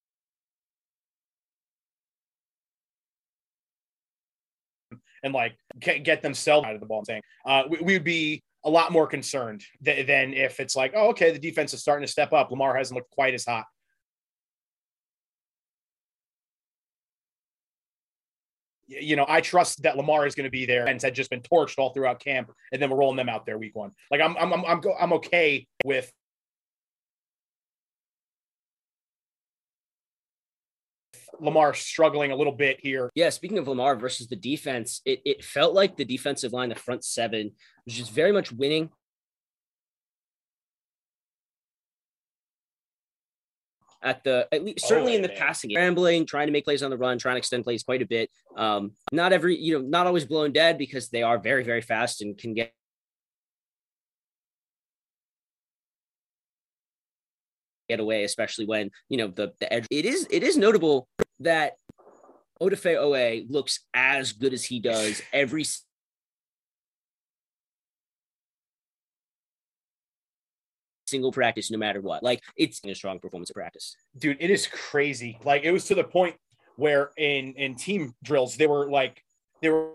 And 5.24 5.32
like 5.32 5.56
get, 5.80 6.04
get 6.04 6.22
themselves 6.22 6.66
out 6.66 6.74
of 6.74 6.80
the 6.80 6.86
ball. 6.86 6.98
I'm 6.98 7.04
saying 7.06 7.22
uh, 7.46 7.62
we, 7.68 7.78
we 7.80 7.92
would 7.94 8.04
be 8.04 8.44
a 8.64 8.70
lot 8.70 8.92
more 8.92 9.06
concerned 9.06 9.62
th- 9.84 10.06
than 10.06 10.32
if 10.32 10.58
it's 10.60 10.74
like, 10.74 10.92
oh, 10.96 11.08
okay, 11.10 11.30
the 11.30 11.38
defense 11.38 11.74
is 11.74 11.80
starting 11.80 12.06
to 12.06 12.10
step 12.10 12.32
up. 12.32 12.50
Lamar 12.50 12.76
hasn't 12.76 12.96
looked 12.96 13.10
quite 13.10 13.34
as 13.34 13.44
hot. 13.44 13.64
You 18.86 19.16
know, 19.16 19.26
I 19.28 19.40
trust 19.40 19.82
that 19.82 19.96
Lamar 19.96 20.26
is 20.26 20.34
going 20.34 20.44
to 20.44 20.50
be 20.50 20.66
there 20.66 20.86
and 20.86 21.00
had 21.00 21.14
just 21.14 21.30
been 21.30 21.40
torched 21.40 21.78
all 21.78 21.90
throughout 21.90 22.20
camp, 22.20 22.52
and 22.70 22.80
then 22.80 22.90
we're 22.90 22.98
rolling 22.98 23.16
them 23.16 23.28
out 23.28 23.46
there 23.46 23.58
week 23.58 23.74
one. 23.74 23.92
Like 24.10 24.20
I'm, 24.20 24.36
I'm, 24.36 24.52
I'm, 24.52 24.64
I'm, 24.64 24.80
I'm 25.00 25.12
okay 25.14 25.66
with 25.84 26.12
Lamar 31.40 31.74
struggling 31.74 32.30
a 32.32 32.36
little 32.36 32.52
bit 32.52 32.78
here. 32.80 33.10
Yeah, 33.14 33.30
speaking 33.30 33.58
of 33.58 33.68
Lamar 33.68 33.96
versus 33.96 34.26
the 34.28 34.36
defense, 34.36 35.00
it, 35.04 35.20
it 35.24 35.44
felt 35.44 35.74
like 35.74 35.96
the 35.96 36.04
defensive 36.04 36.52
line, 36.52 36.68
the 36.68 36.74
front 36.74 37.04
seven, 37.04 37.52
was 37.84 37.94
just 37.94 38.12
very 38.12 38.32
much 38.32 38.52
winning. 38.52 38.90
at 44.02 44.22
the 44.22 44.46
at 44.52 44.62
least 44.62 44.86
certainly 44.86 45.12
Oh, 45.12 45.16
in 45.16 45.22
the 45.22 45.28
man. 45.28 45.36
passing 45.38 45.70
game, 45.70 45.76
scrambling, 45.76 46.26
trying 46.26 46.46
to 46.46 46.52
make 46.52 46.64
plays 46.64 46.82
on 46.82 46.90
the 46.90 46.96
run, 46.98 47.18
trying 47.18 47.36
to 47.36 47.38
extend 47.38 47.64
plays 47.64 47.82
quite 47.82 48.02
a 48.02 48.06
bit. 48.06 48.30
Um, 48.54 48.92
not 49.12 49.32
every 49.32 49.56
you 49.56 49.78
know 49.78 49.84
not 49.86 50.06
always 50.06 50.26
blown 50.26 50.52
dead 50.52 50.76
because 50.76 51.08
they 51.08 51.22
are 51.22 51.38
very 51.38 51.64
very 51.64 51.80
fast 51.80 52.20
and 52.20 52.36
can 52.36 52.52
get 52.52 52.74
get 57.88 58.00
away, 58.00 58.24
especially 58.24 58.66
when 58.66 58.90
you 59.08 59.18
know 59.18 59.28
the 59.28 59.52
the 59.60 59.72
edge. 59.72 59.86
It 59.90 60.04
is 60.04 60.26
it 60.30 60.42
is 60.42 60.56
notable 60.56 61.08
that 61.40 61.74
Odafe 62.60 62.96
Oweh 62.96 63.46
looks 63.50 63.80
as 63.92 64.32
good 64.32 64.52
as 64.52 64.64
he 64.64 64.80
does 64.80 65.20
every 65.32 65.64
single 71.06 71.32
practice, 71.32 71.70
no 71.70 71.78
matter 71.78 72.00
what. 72.00 72.22
Like 72.22 72.40
it's 72.56 72.80
a 72.84 72.94
strong 72.94 73.18
performance 73.18 73.50
at 73.50 73.56
practice. 73.56 73.96
dude 74.18 74.36
it 74.40 74.50
is 74.50 74.66
crazy 74.66 75.38
like 75.44 75.64
it 75.64 75.70
was 75.70 75.84
to 75.86 75.94
the 75.94 76.04
point 76.04 76.36
where 76.76 77.10
in 77.16 77.54
in 77.54 77.74
team 77.74 78.14
drills 78.22 78.56
they 78.56 78.66
were 78.66 78.90
like 78.90 79.22
they 79.62 79.68
were 79.68 79.90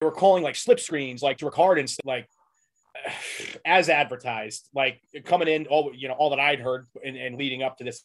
they 0.00 0.06
were 0.06 0.12
calling 0.12 0.42
like 0.42 0.56
slip 0.56 0.80
screens 0.80 1.22
like 1.22 1.38
to 1.38 1.46
Ricard 1.46 1.78
and 1.78 1.94
like 2.04 2.28
as 3.64 3.88
advertised 3.88 4.68
like 4.74 5.00
coming 5.24 5.48
in 5.48 5.66
all 5.66 5.92
you 5.94 6.08
know 6.08 6.14
all 6.14 6.30
that 6.30 6.40
i'd 6.40 6.60
heard 6.60 6.86
and, 7.04 7.16
and 7.16 7.36
leading 7.36 7.62
up 7.62 7.76
to 7.76 7.84
this 7.84 8.04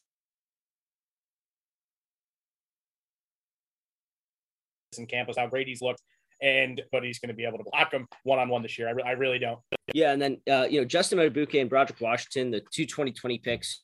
in 4.98 5.05
campus 5.05 5.38
how 5.38 5.48
great 5.48 5.67
he's 5.67 5.81
looked 5.81 6.01
and 6.41 6.81
but 6.91 7.03
he's 7.03 7.19
going 7.19 7.29
to 7.29 7.36
be 7.36 7.45
able 7.45 7.57
to 7.57 7.63
block 7.71 7.93
him 7.93 8.07
one-on-one 8.24 8.62
this 8.62 8.77
year 8.77 8.88
I, 8.88 8.91
re- 8.91 9.03
I 9.03 9.12
really 9.12 9.39
don't 9.39 9.60
Yeah, 9.93 10.12
and 10.12 10.21
then 10.21 10.38
uh, 10.50 10.67
you 10.69 10.81
know 10.81 10.86
Justin 10.86 11.19
Madubuike 11.19 11.60
and 11.60 11.69
Broderick 11.69 12.01
Washington, 12.01 12.51
the 12.51 12.62
two 12.71 12.86
2020 12.86 13.38
picks. 13.39 13.81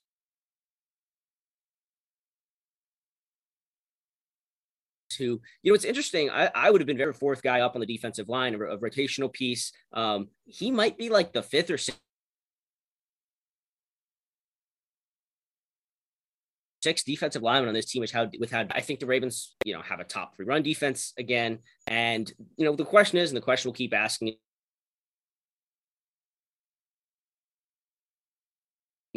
Who 5.17 5.41
you 5.62 5.71
know 5.71 5.75
it's 5.75 5.86
interesting. 5.86 6.29
I, 6.29 6.50
I 6.53 6.71
would 6.71 6.81
have 6.81 6.88
been 6.88 6.97
very 6.97 7.13
fourth 7.13 7.41
guy 7.41 7.62
up 7.62 7.75
on 7.75 7.81
the 7.81 7.88
defensive 7.88 8.29
line, 8.29 8.55
a, 8.55 8.59
a 8.59 8.77
rotational 8.77 9.31
piece. 9.31 9.71
Um, 9.93 10.29
he 10.45 10.71
might 10.71 10.97
be 10.97 11.09
like 11.09 11.33
the 11.33 11.43
fifth 11.43 11.69
or 11.69 11.77
sixth. 11.77 12.00
Six 16.83 17.03
defensive 17.03 17.41
linemen 17.41 17.67
on 17.69 17.74
this 17.74 17.88
team, 17.88 18.01
which 18.01 18.12
how 18.12 18.29
with 18.39 18.51
how 18.51 18.65
I 18.71 18.81
think 18.81 19.00
the 19.00 19.07
Ravens, 19.07 19.55
you 19.65 19.74
know, 19.74 19.81
have 19.81 20.00
a 20.00 20.03
top 20.03 20.36
three 20.36 20.45
run 20.45 20.62
defense 20.62 21.12
again. 21.17 21.59
And 21.88 22.31
you 22.55 22.65
know, 22.65 22.75
the 22.75 22.86
question 22.86 23.17
is, 23.17 23.31
and 23.31 23.38
the 23.38 23.41
question 23.41 23.69
we'll 23.69 23.75
keep 23.75 23.93
asking 23.93 24.36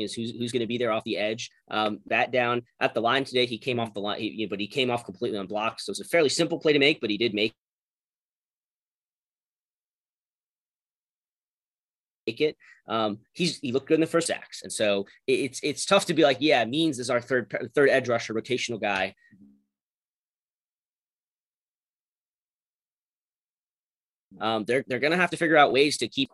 is 0.01 0.15
who's 0.15 0.31
who's 0.33 0.53
going 0.53 0.61
to 0.61 0.67
be 0.67 0.79
there 0.79 0.93
off 0.93 1.05
the 1.05 1.17
edge. 1.17 1.51
Um, 1.71 2.01
that 2.07 2.33
down 2.33 2.63
at 2.81 2.95
the 2.95 3.01
line 3.01 3.25
today, 3.25 3.47
he 3.47 3.59
came 3.59 3.81
off 3.81 3.95
the 3.95 4.01
line, 4.01 4.21
he, 4.21 4.47
but 4.47 4.61
he 4.61 4.67
came 4.67 4.91
off 4.91 5.05
completely 5.05 5.39
unblocked. 5.39 5.81
So 5.81 5.91
it's 5.91 6.01
a 6.01 6.05
fairly 6.05 6.29
simple 6.29 6.59
play 6.59 6.73
to 6.73 6.79
make, 6.79 7.01
but 7.01 7.11
he 7.11 7.19
did 7.19 7.35
make 7.35 7.55
it. 12.27 12.57
Um, 12.87 13.19
he's 13.33 13.59
he 13.59 13.73
looked 13.73 13.89
good 13.89 13.95
in 13.95 14.01
the 14.01 14.07
first 14.07 14.31
acts, 14.31 14.63
and 14.63 14.73
so 14.73 15.07
it's 15.27 15.61
it's 15.63 15.85
tough 15.85 16.07
to 16.07 16.15
be 16.15 16.23
like, 16.23 16.39
yeah, 16.41 16.65
Means 16.65 16.99
is 16.99 17.11
our 17.11 17.21
third 17.21 17.55
third 17.75 17.89
edge 17.89 18.09
rusher, 18.09 18.35
rotational 18.35 18.81
guy. 18.81 19.15
Um, 24.41 24.65
they're 24.65 24.85
they're 24.87 24.99
gonna 24.99 25.17
have 25.17 25.31
to 25.31 25.37
figure 25.37 25.57
out 25.57 25.73
ways 25.73 25.99
to 25.99 26.09
keep 26.09 26.31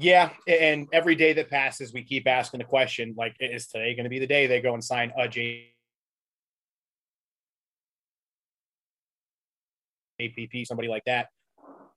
Yeah, 0.00 0.30
and 0.46 0.88
every 0.94 1.14
day 1.14 1.34
that 1.34 1.50
passes, 1.50 1.92
we 1.92 2.02
keep 2.02 2.26
asking 2.26 2.58
the 2.58 2.64
question: 2.64 3.14
like, 3.18 3.36
is 3.38 3.66
today 3.66 3.94
going 3.94 4.04
to 4.04 4.10
be 4.10 4.18
the 4.18 4.26
day 4.26 4.46
they 4.46 4.62
go 4.62 4.72
and 4.72 4.82
sign 4.82 5.12
a 5.18 5.28
JPP, 10.18 10.66
somebody 10.66 10.88
like 10.88 11.04
that, 11.04 11.28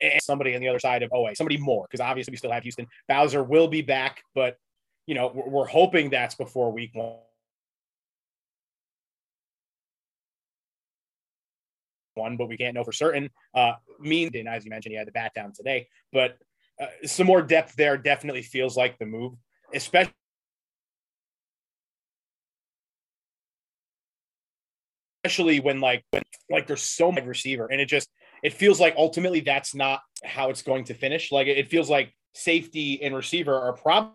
and 0.01 0.21
somebody 0.21 0.53
on 0.53 0.59
the 0.59 0.67
other 0.67 0.79
side 0.79 1.01
of 1.01 1.11
Oweh, 1.11 1.35
somebody 1.37 1.57
more? 1.57 1.87
Because 1.89 2.01
obviously 2.01 2.31
we 2.31 2.37
still 2.37 2.51
have 2.51 2.63
Houston. 2.63 2.87
Bowser 3.07 3.41
will 3.41 3.69
be 3.69 3.81
back, 3.81 4.21
but 4.35 4.57
you 5.07 5.15
know 5.15 5.31
we're, 5.33 5.65
hoping 5.65 6.09
that's 6.09 6.35
before 6.35 6.73
week 6.73 6.91
one. 6.93 7.15
One, 12.15 12.35
but 12.35 12.49
we 12.49 12.57
can't 12.57 12.75
know 12.75 12.83
for 12.83 12.91
certain. 12.91 13.29
Uh, 13.55 13.73
mean, 14.01 14.29
as 14.45 14.65
you 14.65 14.69
mentioned, 14.69 14.91
he 14.91 14.97
had 14.97 15.07
the 15.07 15.13
bat 15.13 15.31
down 15.33 15.53
today, 15.53 15.87
but 16.11 16.37
uh, 16.81 16.85
some 17.05 17.27
more 17.27 17.41
depth 17.41 17.75
there 17.75 17.97
definitely 17.97 18.41
feels 18.41 18.75
like 18.75 18.97
the 18.99 19.05
move, 19.05 19.33
especially. 19.73 20.13
Especially 25.25 25.61
when 25.61 25.79
like 25.79 26.03
when, 26.11 26.21
like 26.49 26.67
there's 26.67 26.81
so 26.81 27.09
much 27.09 27.23
receiver 27.23 27.67
and 27.71 27.79
it 27.79 27.85
just 27.85 28.09
it 28.43 28.51
feels 28.51 28.79
like 28.81 28.93
ultimately 28.97 29.39
that's 29.39 29.73
not 29.73 30.01
how 30.25 30.49
it's 30.49 30.61
going 30.61 30.83
to 30.85 30.93
finish. 30.93 31.31
Like 31.31 31.47
it 31.47 31.69
feels 31.69 31.89
like 31.89 32.13
safety 32.33 33.01
and 33.01 33.15
receiver 33.15 33.55
are 33.55 33.73
probably 33.73 34.11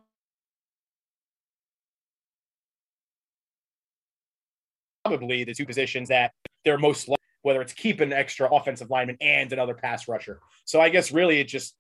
probably 5.05 5.45
the 5.45 5.55
two 5.55 5.65
positions 5.65 6.09
that 6.09 6.33
they're 6.65 6.79
most 6.79 7.09
likely, 7.09 7.25
whether 7.43 7.63
it's 7.63 7.73
keep 7.73 8.01
an 8.01 8.13
extra 8.13 8.53
offensive 8.53 8.91
lineman 8.91 9.17
and 9.23 9.53
another 9.53 9.75
pass 9.75 10.09
rusher. 10.09 10.41
So 10.67 10.81
I 10.81 10.91
guess 10.91 11.11
really 11.13 11.41
it 11.41 11.49
just 11.49 11.75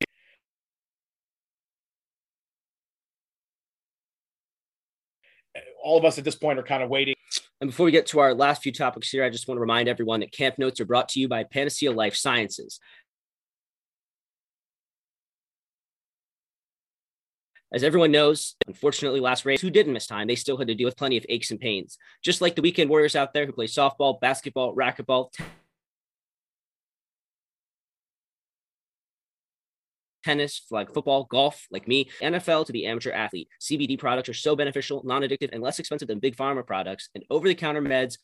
all 5.89 5.97
of 5.97 6.05
us 6.05 6.19
at 6.19 6.25
this 6.25 6.35
point 6.35 6.59
are 6.59 6.63
kind 6.63 6.83
of 6.83 6.91
waiting. 6.91 7.15
And 7.63 7.71
before 7.71 7.87
we 7.87 7.93
get 7.93 8.07
to 8.09 8.21
our 8.21 8.35
last 8.35 8.63
few 8.63 8.73
topics 8.73 9.09
here, 9.09 9.25
I 9.25 9.31
just 9.31 9.49
want 9.49 9.57
to 9.57 9.63
remind 9.63 9.89
everyone 9.89 10.21
that 10.21 10.33
camp 10.33 10.59
notes 10.59 10.81
are 10.81 10.85
brought 10.85 11.09
to 11.11 11.21
you 11.21 11.29
by 11.29 11.45
Panacea 11.45 11.91
Life 11.91 12.15
Sciences. 12.15 12.79
As 17.73 17.83
everyone 17.83 18.13
knows, 18.13 18.55
unfortunately, 18.67 19.21
last 19.21 19.45
race, 19.45 19.61
who 19.61 19.71
didn't 19.71 19.95
miss 19.95 20.07
time, 20.07 20.27
they 20.27 20.37
still 20.37 20.59
had 20.59 20.69
to 20.69 20.75
deal 20.75 20.87
with 20.87 20.97
plenty 20.97 21.17
of 21.17 21.27
aches 21.29 21.51
and 21.51 21.61
pains. 21.61 21.99
Just 22.23 22.41
like 22.43 22.55
the 22.55 22.63
weekend 22.63 22.91
warriors 22.91 23.17
out 23.17 23.33
there 23.33 23.47
who 23.47 23.53
play 23.53 23.67
softball, 23.67 24.21
basketball, 24.21 24.77
racquetball, 24.77 25.35
tennis, 30.25 30.59
flag 30.59 30.93
football, 30.93 31.25
golf, 31.25 31.67
like 31.71 31.89
me, 31.89 32.11
NFL 32.23 32.67
to 32.67 32.73
the 32.73 32.87
amateur 32.87 33.13
athlete. 33.13 33.49
CBD 33.61 33.99
products 33.99 34.29
are 34.29 34.35
so 34.35 34.57
beneficial, 34.57 35.03
non 35.05 35.23
addictive, 35.23 35.51
and 35.53 35.63
less 35.63 35.79
expensive 35.79 36.09
than 36.09 36.19
big 36.19 36.37
pharma 36.37 36.67
products, 36.67 37.09
and 37.15 37.25
over 37.31 37.49
the 37.49 37.55
counter 37.55 37.83
meds. 37.83 38.19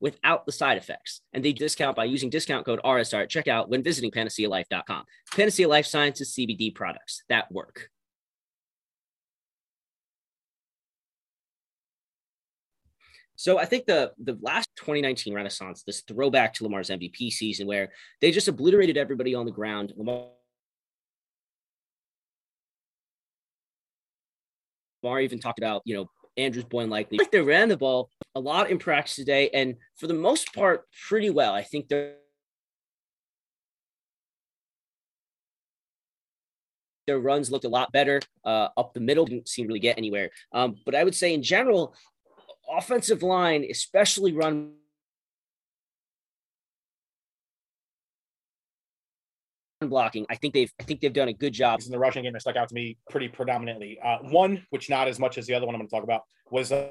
Without 0.00 0.46
the 0.46 0.52
side 0.52 0.78
effects. 0.78 1.22
And 1.32 1.44
they 1.44 1.52
discount 1.52 1.96
by 1.96 2.04
using 2.04 2.30
discount 2.30 2.64
code 2.64 2.80
RSR 2.84 3.24
at 3.24 3.30
checkout 3.30 3.68
when 3.68 3.82
visiting 3.82 4.12
panacealife.com. 4.12 5.04
Panacea 5.34 5.66
Life 5.66 5.86
Sciences 5.86 6.32
CBD 6.38 6.72
products 6.72 7.24
that 7.28 7.50
work. 7.50 7.90
So 13.38 13.56
I 13.56 13.66
think 13.66 13.86
the 13.86 14.12
the 14.18 14.36
last 14.42 14.68
2019 14.74 15.32
Renaissance, 15.32 15.84
this 15.84 16.00
throwback 16.00 16.54
to 16.54 16.64
Lamar's 16.64 16.90
MVP 16.90 17.30
season, 17.30 17.68
where 17.68 17.92
they 18.20 18.32
just 18.32 18.48
obliterated 18.48 18.96
everybody 18.96 19.32
on 19.32 19.46
the 19.46 19.52
ground. 19.52 19.92
Lamar, 19.96 20.24
Lamar 25.04 25.20
even 25.20 25.38
talked 25.38 25.60
about, 25.60 25.82
you 25.84 25.94
know, 25.94 26.10
Andrews 26.36 26.64
Boyle 26.64 26.88
likely. 26.88 27.16
Like 27.16 27.30
they 27.30 27.40
ran 27.40 27.68
the 27.68 27.76
ball 27.76 28.10
a 28.34 28.40
lot 28.40 28.70
in 28.70 28.78
practice 28.80 29.14
today, 29.14 29.50
and 29.54 29.76
for 29.94 30.08
the 30.08 30.14
most 30.14 30.52
part, 30.52 30.86
pretty 31.08 31.30
well. 31.30 31.54
I 31.54 31.62
think 31.62 31.88
they're 31.88 32.16
their 37.06 37.20
runs 37.20 37.50
looked 37.52 37.64
a 37.64 37.68
lot 37.68 37.90
better 37.92 38.20
uh, 38.44 38.68
up 38.76 38.94
the 38.94 39.00
middle. 39.00 39.24
Didn't 39.24 39.48
seem 39.48 39.64
to 39.64 39.68
really 39.68 39.80
get 39.80 39.96
anywhere. 39.96 40.28
Um, 40.52 40.76
but 40.84 40.96
I 40.96 41.04
would 41.04 41.14
say 41.14 41.32
in 41.32 41.42
general, 41.42 41.94
offensive 42.76 43.22
line, 43.22 43.66
especially 43.70 44.32
run 44.32 44.72
blocking, 49.86 50.26
I 50.28 50.34
think 50.34 50.54
they've 50.54 50.72
I 50.80 50.82
think 50.82 51.00
they've 51.00 51.12
done 51.12 51.28
a 51.28 51.32
good 51.32 51.52
job. 51.52 51.80
in 51.84 51.92
the 51.92 51.98
rushing 51.98 52.24
game 52.24 52.32
that 52.32 52.40
stuck 52.40 52.56
out 52.56 52.68
to 52.68 52.74
me 52.74 52.96
pretty 53.10 53.28
predominantly. 53.28 53.98
Uh, 54.02 54.18
one, 54.22 54.66
which 54.70 54.90
not 54.90 55.08
as 55.08 55.18
much 55.18 55.38
as 55.38 55.46
the 55.46 55.54
other 55.54 55.66
one 55.66 55.74
I'm 55.74 55.80
going 55.80 55.88
to 55.88 55.94
talk 55.94 56.04
about, 56.04 56.22
was 56.50 56.72
uh, 56.72 56.88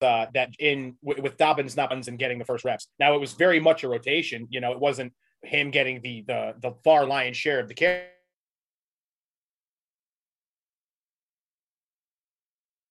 uh, 0.00 0.26
that 0.32 0.50
in 0.58 0.96
w- 1.04 1.22
with 1.22 1.36
Dobbins, 1.36 1.74
Dobbins, 1.74 2.08
and 2.08 2.18
getting 2.18 2.38
the 2.38 2.44
first 2.44 2.64
reps. 2.64 2.88
Now 2.98 3.14
it 3.14 3.20
was 3.20 3.32
very 3.34 3.60
much 3.60 3.84
a 3.84 3.88
rotation. 3.88 4.46
You 4.50 4.60
know, 4.60 4.72
it 4.72 4.80
wasn't 4.80 5.12
him 5.42 5.70
getting 5.70 6.00
the 6.02 6.24
the 6.26 6.54
the 6.60 6.72
far 6.84 7.04
lion's 7.06 7.36
share 7.36 7.60
of 7.60 7.68
the 7.68 7.74
carry. 7.74 8.04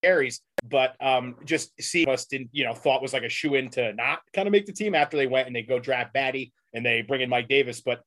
Carries 0.02 0.40
but 0.68 0.94
um, 1.00 1.36
just 1.44 1.70
see 1.80 2.04
us 2.06 2.26
didn't 2.26 2.50
you 2.52 2.64
know 2.64 2.74
thought 2.74 3.02
was 3.02 3.12
like 3.12 3.22
a 3.22 3.28
shoe 3.28 3.54
in 3.54 3.70
to 3.70 3.92
not 3.94 4.20
kind 4.34 4.46
of 4.46 4.52
make 4.52 4.66
the 4.66 4.72
team 4.72 4.94
after 4.94 5.16
they 5.16 5.26
went 5.26 5.46
and 5.46 5.56
they 5.56 5.62
go 5.62 5.78
draft 5.78 6.14
Badie 6.14 6.52
and 6.72 6.84
they 6.84 7.02
bring 7.02 7.20
in 7.20 7.28
Mike 7.28 7.48
Davis, 7.48 7.80
but 7.80 8.02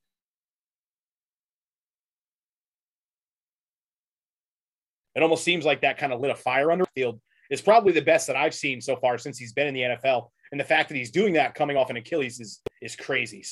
it 5.16 5.22
almost 5.22 5.44
seems 5.44 5.66
like 5.66 5.82
that 5.82 5.98
kind 5.98 6.14
of 6.14 6.22
lit 6.22 6.32
a 6.32 6.36
fire 6.36 6.72
under 6.72 6.86
field 6.96 7.20
is 7.50 7.62
probably 7.62 7.92
the 7.92 8.02
best 8.02 8.28
that 8.28 8.36
I've 8.36 8.54
seen 8.54 8.82
so 8.82 8.96
far 8.96 9.18
since 9.18 9.38
he's 9.38 9.54
been 9.54 9.68
in 9.68 9.74
the 9.74 9.82
NFL. 9.82 10.30
And 10.52 10.60
the 10.60 10.64
fact 10.64 10.90
that 10.90 10.96
he's 10.96 11.12
doing 11.12 11.34
that 11.34 11.56
coming 11.56 11.78
off 11.78 11.90
an 11.90 11.98
Achilles 11.98 12.40
is 12.40 12.62
is 12.82 12.96
crazy. 12.96 13.44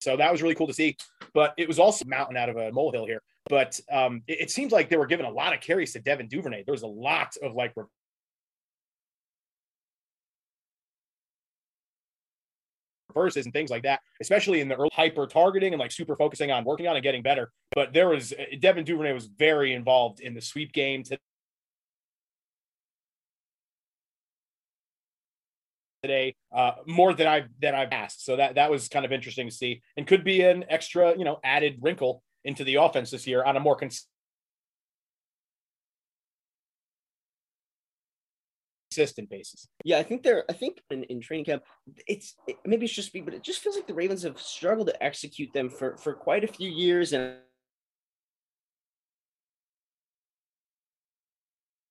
So 0.00 0.16
that 0.16 0.30
was 0.30 0.40
really 0.40 0.54
cool 0.54 0.68
to 0.68 0.74
see. 0.74 0.96
But 1.34 1.54
it 1.58 1.66
was 1.66 1.78
also 1.78 2.04
mountain 2.06 2.36
out 2.36 2.48
of 2.48 2.56
a 2.56 2.70
molehill 2.70 3.06
here. 3.06 3.22
But 3.48 3.78
um, 3.90 4.22
it, 4.26 4.42
it 4.42 4.50
seems 4.50 4.72
like 4.72 4.88
they 4.88 4.96
were 4.96 5.06
giving 5.06 5.26
a 5.26 5.30
lot 5.30 5.54
of 5.54 5.60
carries 5.60 5.92
to 5.92 6.00
Devin 6.00 6.28
Duvernay. 6.28 6.64
There 6.64 6.72
was 6.72 6.82
a 6.82 6.86
lot 6.86 7.36
of 7.42 7.54
like 7.54 7.74
reverses 13.16 13.46
and 13.46 13.52
things 13.52 13.70
like 13.70 13.84
that, 13.84 14.00
especially 14.20 14.60
in 14.60 14.68
the 14.68 14.76
early 14.76 14.90
hyper 14.92 15.26
targeting 15.26 15.72
and 15.72 15.80
like 15.80 15.92
super 15.92 16.16
focusing 16.16 16.50
on 16.50 16.64
working 16.64 16.86
on 16.86 16.96
and 16.96 17.02
getting 17.02 17.22
better. 17.22 17.50
But 17.74 17.92
there 17.92 18.08
was 18.08 18.34
Devin 18.60 18.84
Duvernay 18.84 19.12
was 19.12 19.26
very 19.26 19.72
involved 19.74 20.20
in 20.20 20.34
the 20.34 20.40
sweep 20.40 20.72
game 20.72 21.02
today, 26.02 26.34
uh, 26.54 26.72
more 26.86 27.14
than 27.14 27.26
I've 27.26 27.48
than 27.60 27.74
I've 27.74 27.92
asked. 27.92 28.24
So 28.24 28.36
that 28.36 28.56
that 28.56 28.70
was 28.70 28.88
kind 28.88 29.04
of 29.04 29.12
interesting 29.12 29.48
to 29.48 29.54
see, 29.54 29.82
and 29.96 30.06
could 30.06 30.24
be 30.24 30.42
an 30.42 30.64
extra, 30.68 31.16
you 31.16 31.24
know, 31.24 31.40
added 31.42 31.78
wrinkle 31.80 32.22
into 32.46 32.64
the 32.64 32.76
offense 32.76 33.10
this 33.10 33.26
year 33.26 33.44
on 33.44 33.56
a 33.56 33.60
more 33.60 33.76
consistent 33.76 34.10
consistent 38.96 39.28
basis. 39.28 39.68
Yeah, 39.84 39.98
I 39.98 40.02
think 40.02 40.22
they're. 40.22 40.44
I 40.48 40.52
think 40.52 40.80
in, 40.90 41.04
in 41.04 41.20
training 41.20 41.44
camp, 41.44 41.62
it's 42.06 42.34
it, 42.46 42.56
maybe 42.64 42.86
it's 42.86 42.94
just 42.94 43.12
me, 43.14 43.20
but 43.20 43.34
it 43.34 43.42
just 43.42 43.60
feels 43.60 43.76
like 43.76 43.86
the 43.86 43.94
Ravens 43.94 44.22
have 44.22 44.40
struggled 44.40 44.86
to 44.88 45.02
execute 45.02 45.52
them 45.52 45.68
for 45.68 45.96
for 45.98 46.14
quite 46.14 46.44
a 46.44 46.48
few 46.48 46.70
years, 46.70 47.12
and 47.12 47.34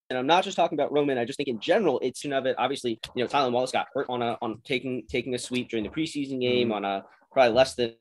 and 0.10 0.20
I'm 0.20 0.28
not 0.28 0.44
just 0.44 0.56
talking 0.56 0.78
about 0.78 0.91
Roman. 0.91 1.18
I 1.18 1.26
just 1.26 1.38
think 1.38 1.50
in 1.50 1.60
general, 1.60 2.00
it's 2.02 2.22
soon 2.22 2.34
of 2.34 2.46
it. 2.46 2.56
Obviously, 2.58 3.00
you 3.15 3.24
know, 3.24 3.30
Tylan 3.30 3.52
Wallace 3.52 3.72
got 3.72 3.88
hurt 3.94 4.08
on 4.10 4.22
a 4.22 4.38
on 4.41 4.62
taking 4.63 5.04
taking 5.08 5.36
a 5.36 5.39
sweep 5.39 5.70
during 5.70 5.84
the 5.84 5.91
preseason 5.91 6.41
game 6.41 6.70
mm-hmm. 6.70 6.78
on 6.78 6.86
a 6.86 7.06
probably 7.32 7.54
less 7.54 7.76
than 7.76 7.94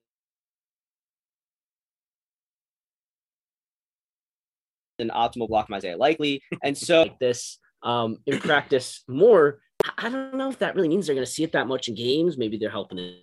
an 4.99 5.11
optimal 5.11 5.49
block 5.49 5.67
from 5.67 5.77
Isaiah 5.77 5.97
Likely, 5.97 6.43
and 6.63 6.77
so 6.77 7.09
this 7.21 7.59
um, 7.83 8.19
in 8.27 8.41
practice 8.41 9.03
more. 9.09 9.61
I 9.99 10.09
don't 10.09 10.35
know 10.35 10.49
if 10.49 10.59
that 10.61 10.75
really 10.75 10.89
means 10.89 11.07
they're 11.07 11.15
going 11.15 11.27
to 11.27 11.31
see 11.31 11.45
it 11.45 11.53
that 11.53 11.67
much 11.67 11.89
in 11.89 11.95
games. 11.95 12.39
Maybe 12.39 12.57
they're 12.57 12.71
helping 12.71 12.99
it. 12.99 13.17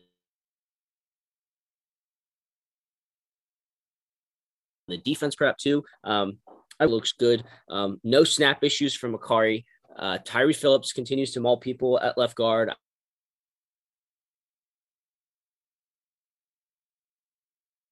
The 4.88 4.98
defense 4.98 5.36
prep 5.36 5.58
too. 5.58 5.84
Um, 6.04 6.38
it 6.80 6.90
looks 6.90 7.14
good. 7.14 7.44
Um, 7.70 8.00
no 8.04 8.24
snap 8.24 8.64
issues 8.64 8.94
from 8.94 9.14
Mekari. 9.14 9.66
Uh, 9.98 10.20
Tyre 10.24 10.54
Phillips 10.54 10.94
continues 10.94 11.32
to 11.32 11.40
maul 11.40 11.58
people 11.58 12.00
at 12.00 12.18
left 12.18 12.36
guard. 12.36 12.72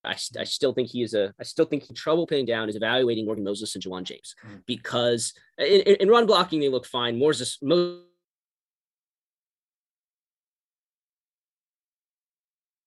I, 0.10 0.40
I 0.40 0.44
still 0.44 0.74
think 0.74 0.90
he 0.90 1.04
is 1.04 1.14
a 1.14 1.34
I 1.40 1.44
still 1.44 1.66
think 1.66 1.84
he 1.84 1.94
trouble 1.94 2.28
pinning 2.28 2.46
down 2.46 2.70
is 2.70 2.76
evaluating 2.76 3.26
Morgan 3.26 3.44
Moses 3.44 3.76
and 3.76 3.84
Ja'Wuan 3.84 4.04
James 4.04 4.36
mm. 4.46 4.62
because 4.66 5.34
in, 5.58 5.82
in, 5.82 6.10
run 6.10 6.26
blocking 6.26 6.60
they 6.60 6.70
look 6.70 6.86
fine. 6.86 7.20
Moses 7.20 7.58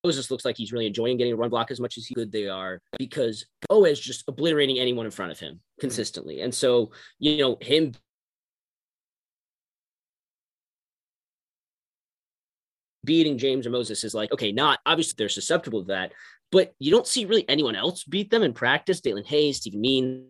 Moses 0.05 0.31
looks 0.31 0.45
like 0.45 0.57
he's 0.57 0.73
really 0.73 0.87
enjoying 0.87 1.17
getting 1.17 1.33
a 1.33 1.37
run 1.37 1.51
block 1.51 1.71
as 1.71 1.79
much 1.79 1.97
as 1.97 2.07
he 2.07 2.15
could 2.15 2.33
they 2.33 2.49
are 2.49 2.81
because 2.99 3.47
Bo 3.69 3.85
is 3.85 4.01
just 4.01 4.25
obliterating 4.27 4.79
anyone 4.79 5.07
in 5.07 5.13
front 5.13 5.31
of 5.31 5.39
him 5.39 5.61
consistently. 5.79 6.41
And 6.41 6.53
so, 6.53 6.91
you 7.21 7.39
know, 7.39 7.57
him 7.61 7.93
beating 13.05 13.39
James 13.39 13.67
or 13.67 13.71
Moses 13.71 14.05
is 14.05 14.15
like, 14.15 14.33
okay, 14.33 14.53
not 14.53 14.81
obviously 14.87 15.15
they're 15.19 15.29
susceptible 15.29 15.83
to 15.83 15.89
that, 15.89 16.13
but 16.51 16.75
you 16.79 16.91
don't 16.91 17.07
see 17.07 17.25
really 17.25 17.49
anyone 17.49 17.75
else 17.75 18.05
beat 18.05 18.31
them 18.31 18.43
in 18.43 18.53
practice. 18.53 19.01
Daelin 19.01 19.27
Hayes, 19.27 19.59
Steven 19.59 19.81
Means. 19.81 20.29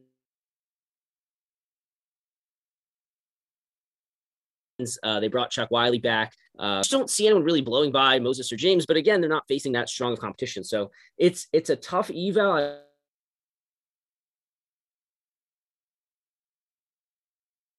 Uh, 5.03 5.21
they 5.21 5.29
brought 5.29 5.51
Chuck 5.51 5.71
Wiley 5.71 5.99
back. 5.99 6.33
Uh, 6.59 6.81
just 6.81 6.91
don't 6.91 7.11
see 7.11 7.27
anyone 7.27 7.45
really 7.45 7.61
blowing 7.61 7.93
by 7.93 8.19
Moses 8.19 8.53
or 8.53 8.57
James, 8.57 8.85
but 8.87 8.97
again, 8.97 9.21
they're 9.21 9.31
not 9.31 9.47
facing 9.49 9.73
that 9.73 9.89
strong 9.89 10.13
of 10.13 10.21
competition. 10.21 10.65
So 10.65 10.91
it's 11.19 11.47
it's 11.53 11.71
a 11.71 11.77
tough 11.77 12.11
eval. 12.11 12.81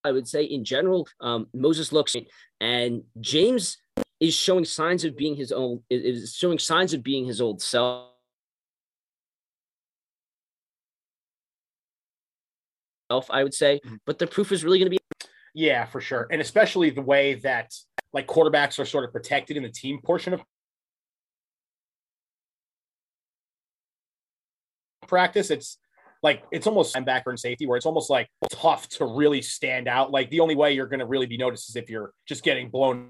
I 0.05 0.11
would 0.11 0.27
say 0.27 0.43
in 0.43 0.65
general, 0.65 1.07
um, 1.21 1.47
Moses 1.53 1.93
looks 1.93 2.15
and 2.59 3.03
James 3.21 3.77
is 4.19 4.33
showing 4.33 4.65
signs 4.65 5.03
of 5.03 5.17
being 5.17 5.35
his 5.35 5.51
own 5.51 5.81
is 5.89 6.35
showing 6.35 6.57
signs 6.57 6.93
of 6.93 7.03
being 7.03 7.25
his 7.25 7.41
old 7.41 7.61
self. 7.61 8.09
I 13.29 13.43
would 13.43 13.53
say, 13.53 13.79
mm-hmm. 13.85 13.95
but 14.07 14.17
the 14.17 14.25
proof 14.25 14.51
is 14.51 14.63
really 14.63 14.79
going 14.79 14.89
to 14.91 14.97
be. 14.97 14.99
Yeah, 15.53 15.85
for 15.85 16.01
sure, 16.01 16.25
and 16.31 16.41
especially 16.41 16.89
the 16.89 17.01
way 17.01 17.35
that 17.35 17.73
like 18.11 18.25
quarterbacks 18.27 18.79
are 18.79 18.85
sort 18.85 19.03
of 19.03 19.11
protected 19.11 19.57
in 19.57 19.63
the 19.63 19.69
team 19.69 19.99
portion 20.01 20.33
of 20.33 20.41
practice. 25.07 25.51
It's 25.51 25.77
like 26.23 26.43
it's 26.51 26.65
almost 26.65 26.95
linebacker 26.95 27.27
and 27.27 27.39
safety 27.39 27.67
where 27.67 27.77
it's 27.77 27.85
almost 27.85 28.09
like 28.09 28.29
tough 28.49 28.87
to 28.89 29.05
really 29.05 29.41
stand 29.41 29.87
out. 29.87 30.11
Like 30.11 30.29
the 30.29 30.39
only 30.39 30.55
way 30.55 30.73
you're 30.73 30.87
going 30.87 31.01
to 31.01 31.05
really 31.05 31.27
be 31.27 31.37
noticed 31.37 31.69
is 31.69 31.75
if 31.75 31.89
you're 31.89 32.13
just 32.25 32.43
getting 32.43 32.69
blown 32.69 33.09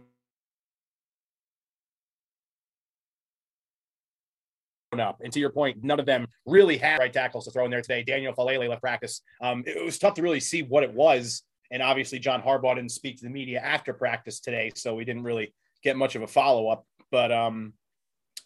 up. 4.99 5.21
And 5.23 5.31
to 5.33 5.39
your 5.39 5.49
point, 5.49 5.83
none 5.83 5.99
of 5.99 6.05
them 6.05 6.27
really 6.45 6.77
had 6.77 6.99
right 6.99 7.11
tackles 7.11 7.45
to 7.45 7.51
throw 7.51 7.65
in 7.65 7.71
there 7.71 7.81
today. 7.81 8.03
Daniel 8.03 8.33
Faalele 8.33 8.69
left 8.69 8.81
practice. 8.81 9.21
Um, 9.41 9.63
it 9.65 9.83
was 9.83 9.97
tough 9.97 10.15
to 10.15 10.21
really 10.21 10.39
see 10.39 10.63
what 10.63 10.83
it 10.83 10.93
was. 10.93 11.43
And 11.71 11.81
obviously, 11.81 12.19
John 12.19 12.41
Harbaugh 12.41 12.75
didn't 12.75 12.91
speak 12.91 13.17
to 13.17 13.23
the 13.23 13.31
media 13.31 13.59
after 13.59 13.93
practice 13.93 14.39
today, 14.39 14.71
so 14.75 14.93
we 14.93 15.05
didn't 15.05 15.23
really 15.23 15.53
get 15.83 15.97
much 15.97 16.15
of 16.15 16.21
a 16.21 16.27
follow 16.27 16.67
up. 16.69 16.85
But 17.11 17.31
um, 17.31 17.73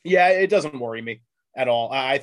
yeah, 0.03 0.29
it 0.29 0.49
doesn't 0.49 0.79
worry 0.79 1.01
me 1.01 1.21
at 1.55 1.67
all. 1.67 1.91
I 1.91 2.21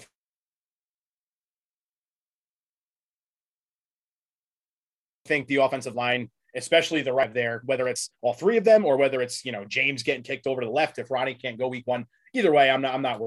think 5.27 5.47
the 5.47 5.57
offensive 5.57 5.95
line, 5.95 6.31
especially 6.55 7.03
the 7.03 7.13
right 7.13 7.33
there, 7.33 7.63
whether 7.65 7.89
it's 7.89 8.11
all 8.23 8.35
three 8.35 8.57
of 8.57 8.65
them 8.65 8.85
or 8.85 8.97
whether 8.97 9.21
it's 9.21 9.45
you 9.45 9.53
know 9.53 9.65
James 9.65 10.03
getting 10.03 10.23
kicked 10.23 10.47
over 10.47 10.61
to 10.61 10.67
the 10.67 10.73
left 10.73 10.99
if 10.99 11.11
Ronnie 11.11 11.35
can't 11.35 11.59
go 11.59 11.69
week 11.69 11.87
one. 11.87 12.07
Either 12.33 12.53
way, 12.53 12.71
I'm 12.71 12.83
not 12.83 12.95
I'm 12.95 13.03
not 13.03 13.21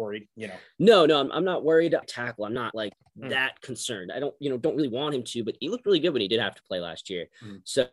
worried 0.00 0.26
you 0.36 0.48
know. 0.48 0.54
No, 0.78 1.06
no, 1.06 1.20
I'm, 1.20 1.30
I'm 1.32 1.44
not 1.44 1.64
worried 1.64 1.94
tackle. 2.06 2.44
I'm 2.44 2.54
not 2.54 2.74
like 2.74 2.92
mm. 3.18 3.30
that 3.30 3.60
concerned. 3.60 4.10
I 4.14 4.18
don't, 4.18 4.34
you 4.40 4.50
know, 4.50 4.56
don't 4.56 4.76
really 4.76 4.88
want 4.88 5.14
him 5.14 5.22
to, 5.24 5.44
but 5.44 5.56
he 5.60 5.68
looked 5.68 5.86
really 5.86 6.00
good 6.00 6.12
when 6.12 6.22
he 6.22 6.28
did 6.28 6.40
have 6.40 6.54
to 6.54 6.62
play 6.62 6.80
last 6.80 7.10
year. 7.10 7.26
Mm. 7.44 7.60
So 7.64 7.86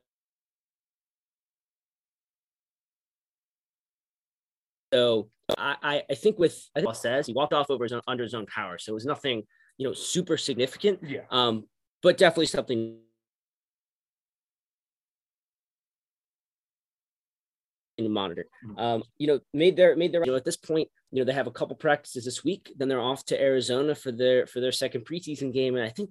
So 4.94 5.30
I, 5.58 6.04
I 6.10 6.16
think 6.16 6.40
with 6.40 6.70
I 6.76 6.82
think 6.82 6.96
says 6.96 7.28
he 7.28 7.34
walked 7.34 7.54
off 7.54 7.70
over 7.70 7.84
his 7.84 7.94
own, 7.94 8.02
under 8.08 8.24
his 8.24 8.34
own 8.34 8.46
power, 8.46 8.78
so 8.78 8.92
it 8.92 8.94
was 8.94 9.06
nothing 9.06 9.44
you 9.78 9.88
know 9.88 9.94
super 9.94 10.38
significant. 10.38 11.00
Yeah. 11.04 11.22
Um, 11.30 11.66
but 12.02 12.18
definitely 12.18 12.48
something 12.48 13.00
to 18.06 18.10
monitor. 18.10 18.46
Mm-hmm. 18.66 18.80
Um, 18.80 19.04
you 19.18 19.28
know, 19.28 19.40
made 19.54 19.76
their 19.76 19.96
made 19.96 20.12
their 20.12 20.24
you 20.24 20.32
know 20.32 20.38
at 20.38 20.46
this 20.46 20.58
point, 20.58 20.90
you 21.12 21.20
know, 21.20 21.26
they 21.26 21.34
have 21.34 21.48
a 21.48 21.52
couple 21.52 21.76
practices 21.76 22.26
this 22.26 22.44
week, 22.44 22.74
then 22.78 22.88
they're 22.88 23.00
off 23.00 23.26
to 23.26 23.42
Arizona 23.42 23.96
for 23.96 24.12
their 24.12 24.46
for 24.48 24.60
their 24.60 24.72
second 24.72 25.06
preseason 25.06 25.54
game, 25.54 25.76
and 25.76 25.86
I 25.86 25.90
think 25.90 26.10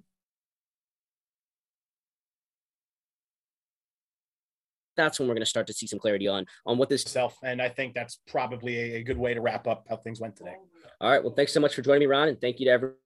that's 4.97 5.19
when 5.19 5.27
we're 5.27 5.35
going 5.35 5.41
to 5.41 5.45
start 5.45 5.67
to 5.67 5.73
see 5.73 5.87
some 5.87 5.99
clarity 5.99 6.27
on 6.27 6.45
on 6.65 6.77
what 6.77 6.89
this 6.89 7.03
self 7.03 7.37
and 7.43 7.61
i 7.61 7.69
think 7.69 7.93
that's 7.93 8.19
probably 8.27 8.77
a, 8.77 8.95
a 8.97 9.03
good 9.03 9.17
way 9.17 9.33
to 9.33 9.39
wrap 9.39 9.67
up 9.67 9.85
how 9.87 9.95
things 9.95 10.19
went 10.19 10.35
today 10.35 10.55
all 10.99 11.11
right 11.11 11.23
well 11.23 11.33
thanks 11.33 11.53
so 11.53 11.59
much 11.59 11.75
for 11.75 11.83
joining 11.83 12.01
me 12.01 12.05
ron 12.07 12.27
and 12.27 12.41
thank 12.41 12.59
you 12.59 12.65
to 12.65 12.71
everyone 12.71 12.97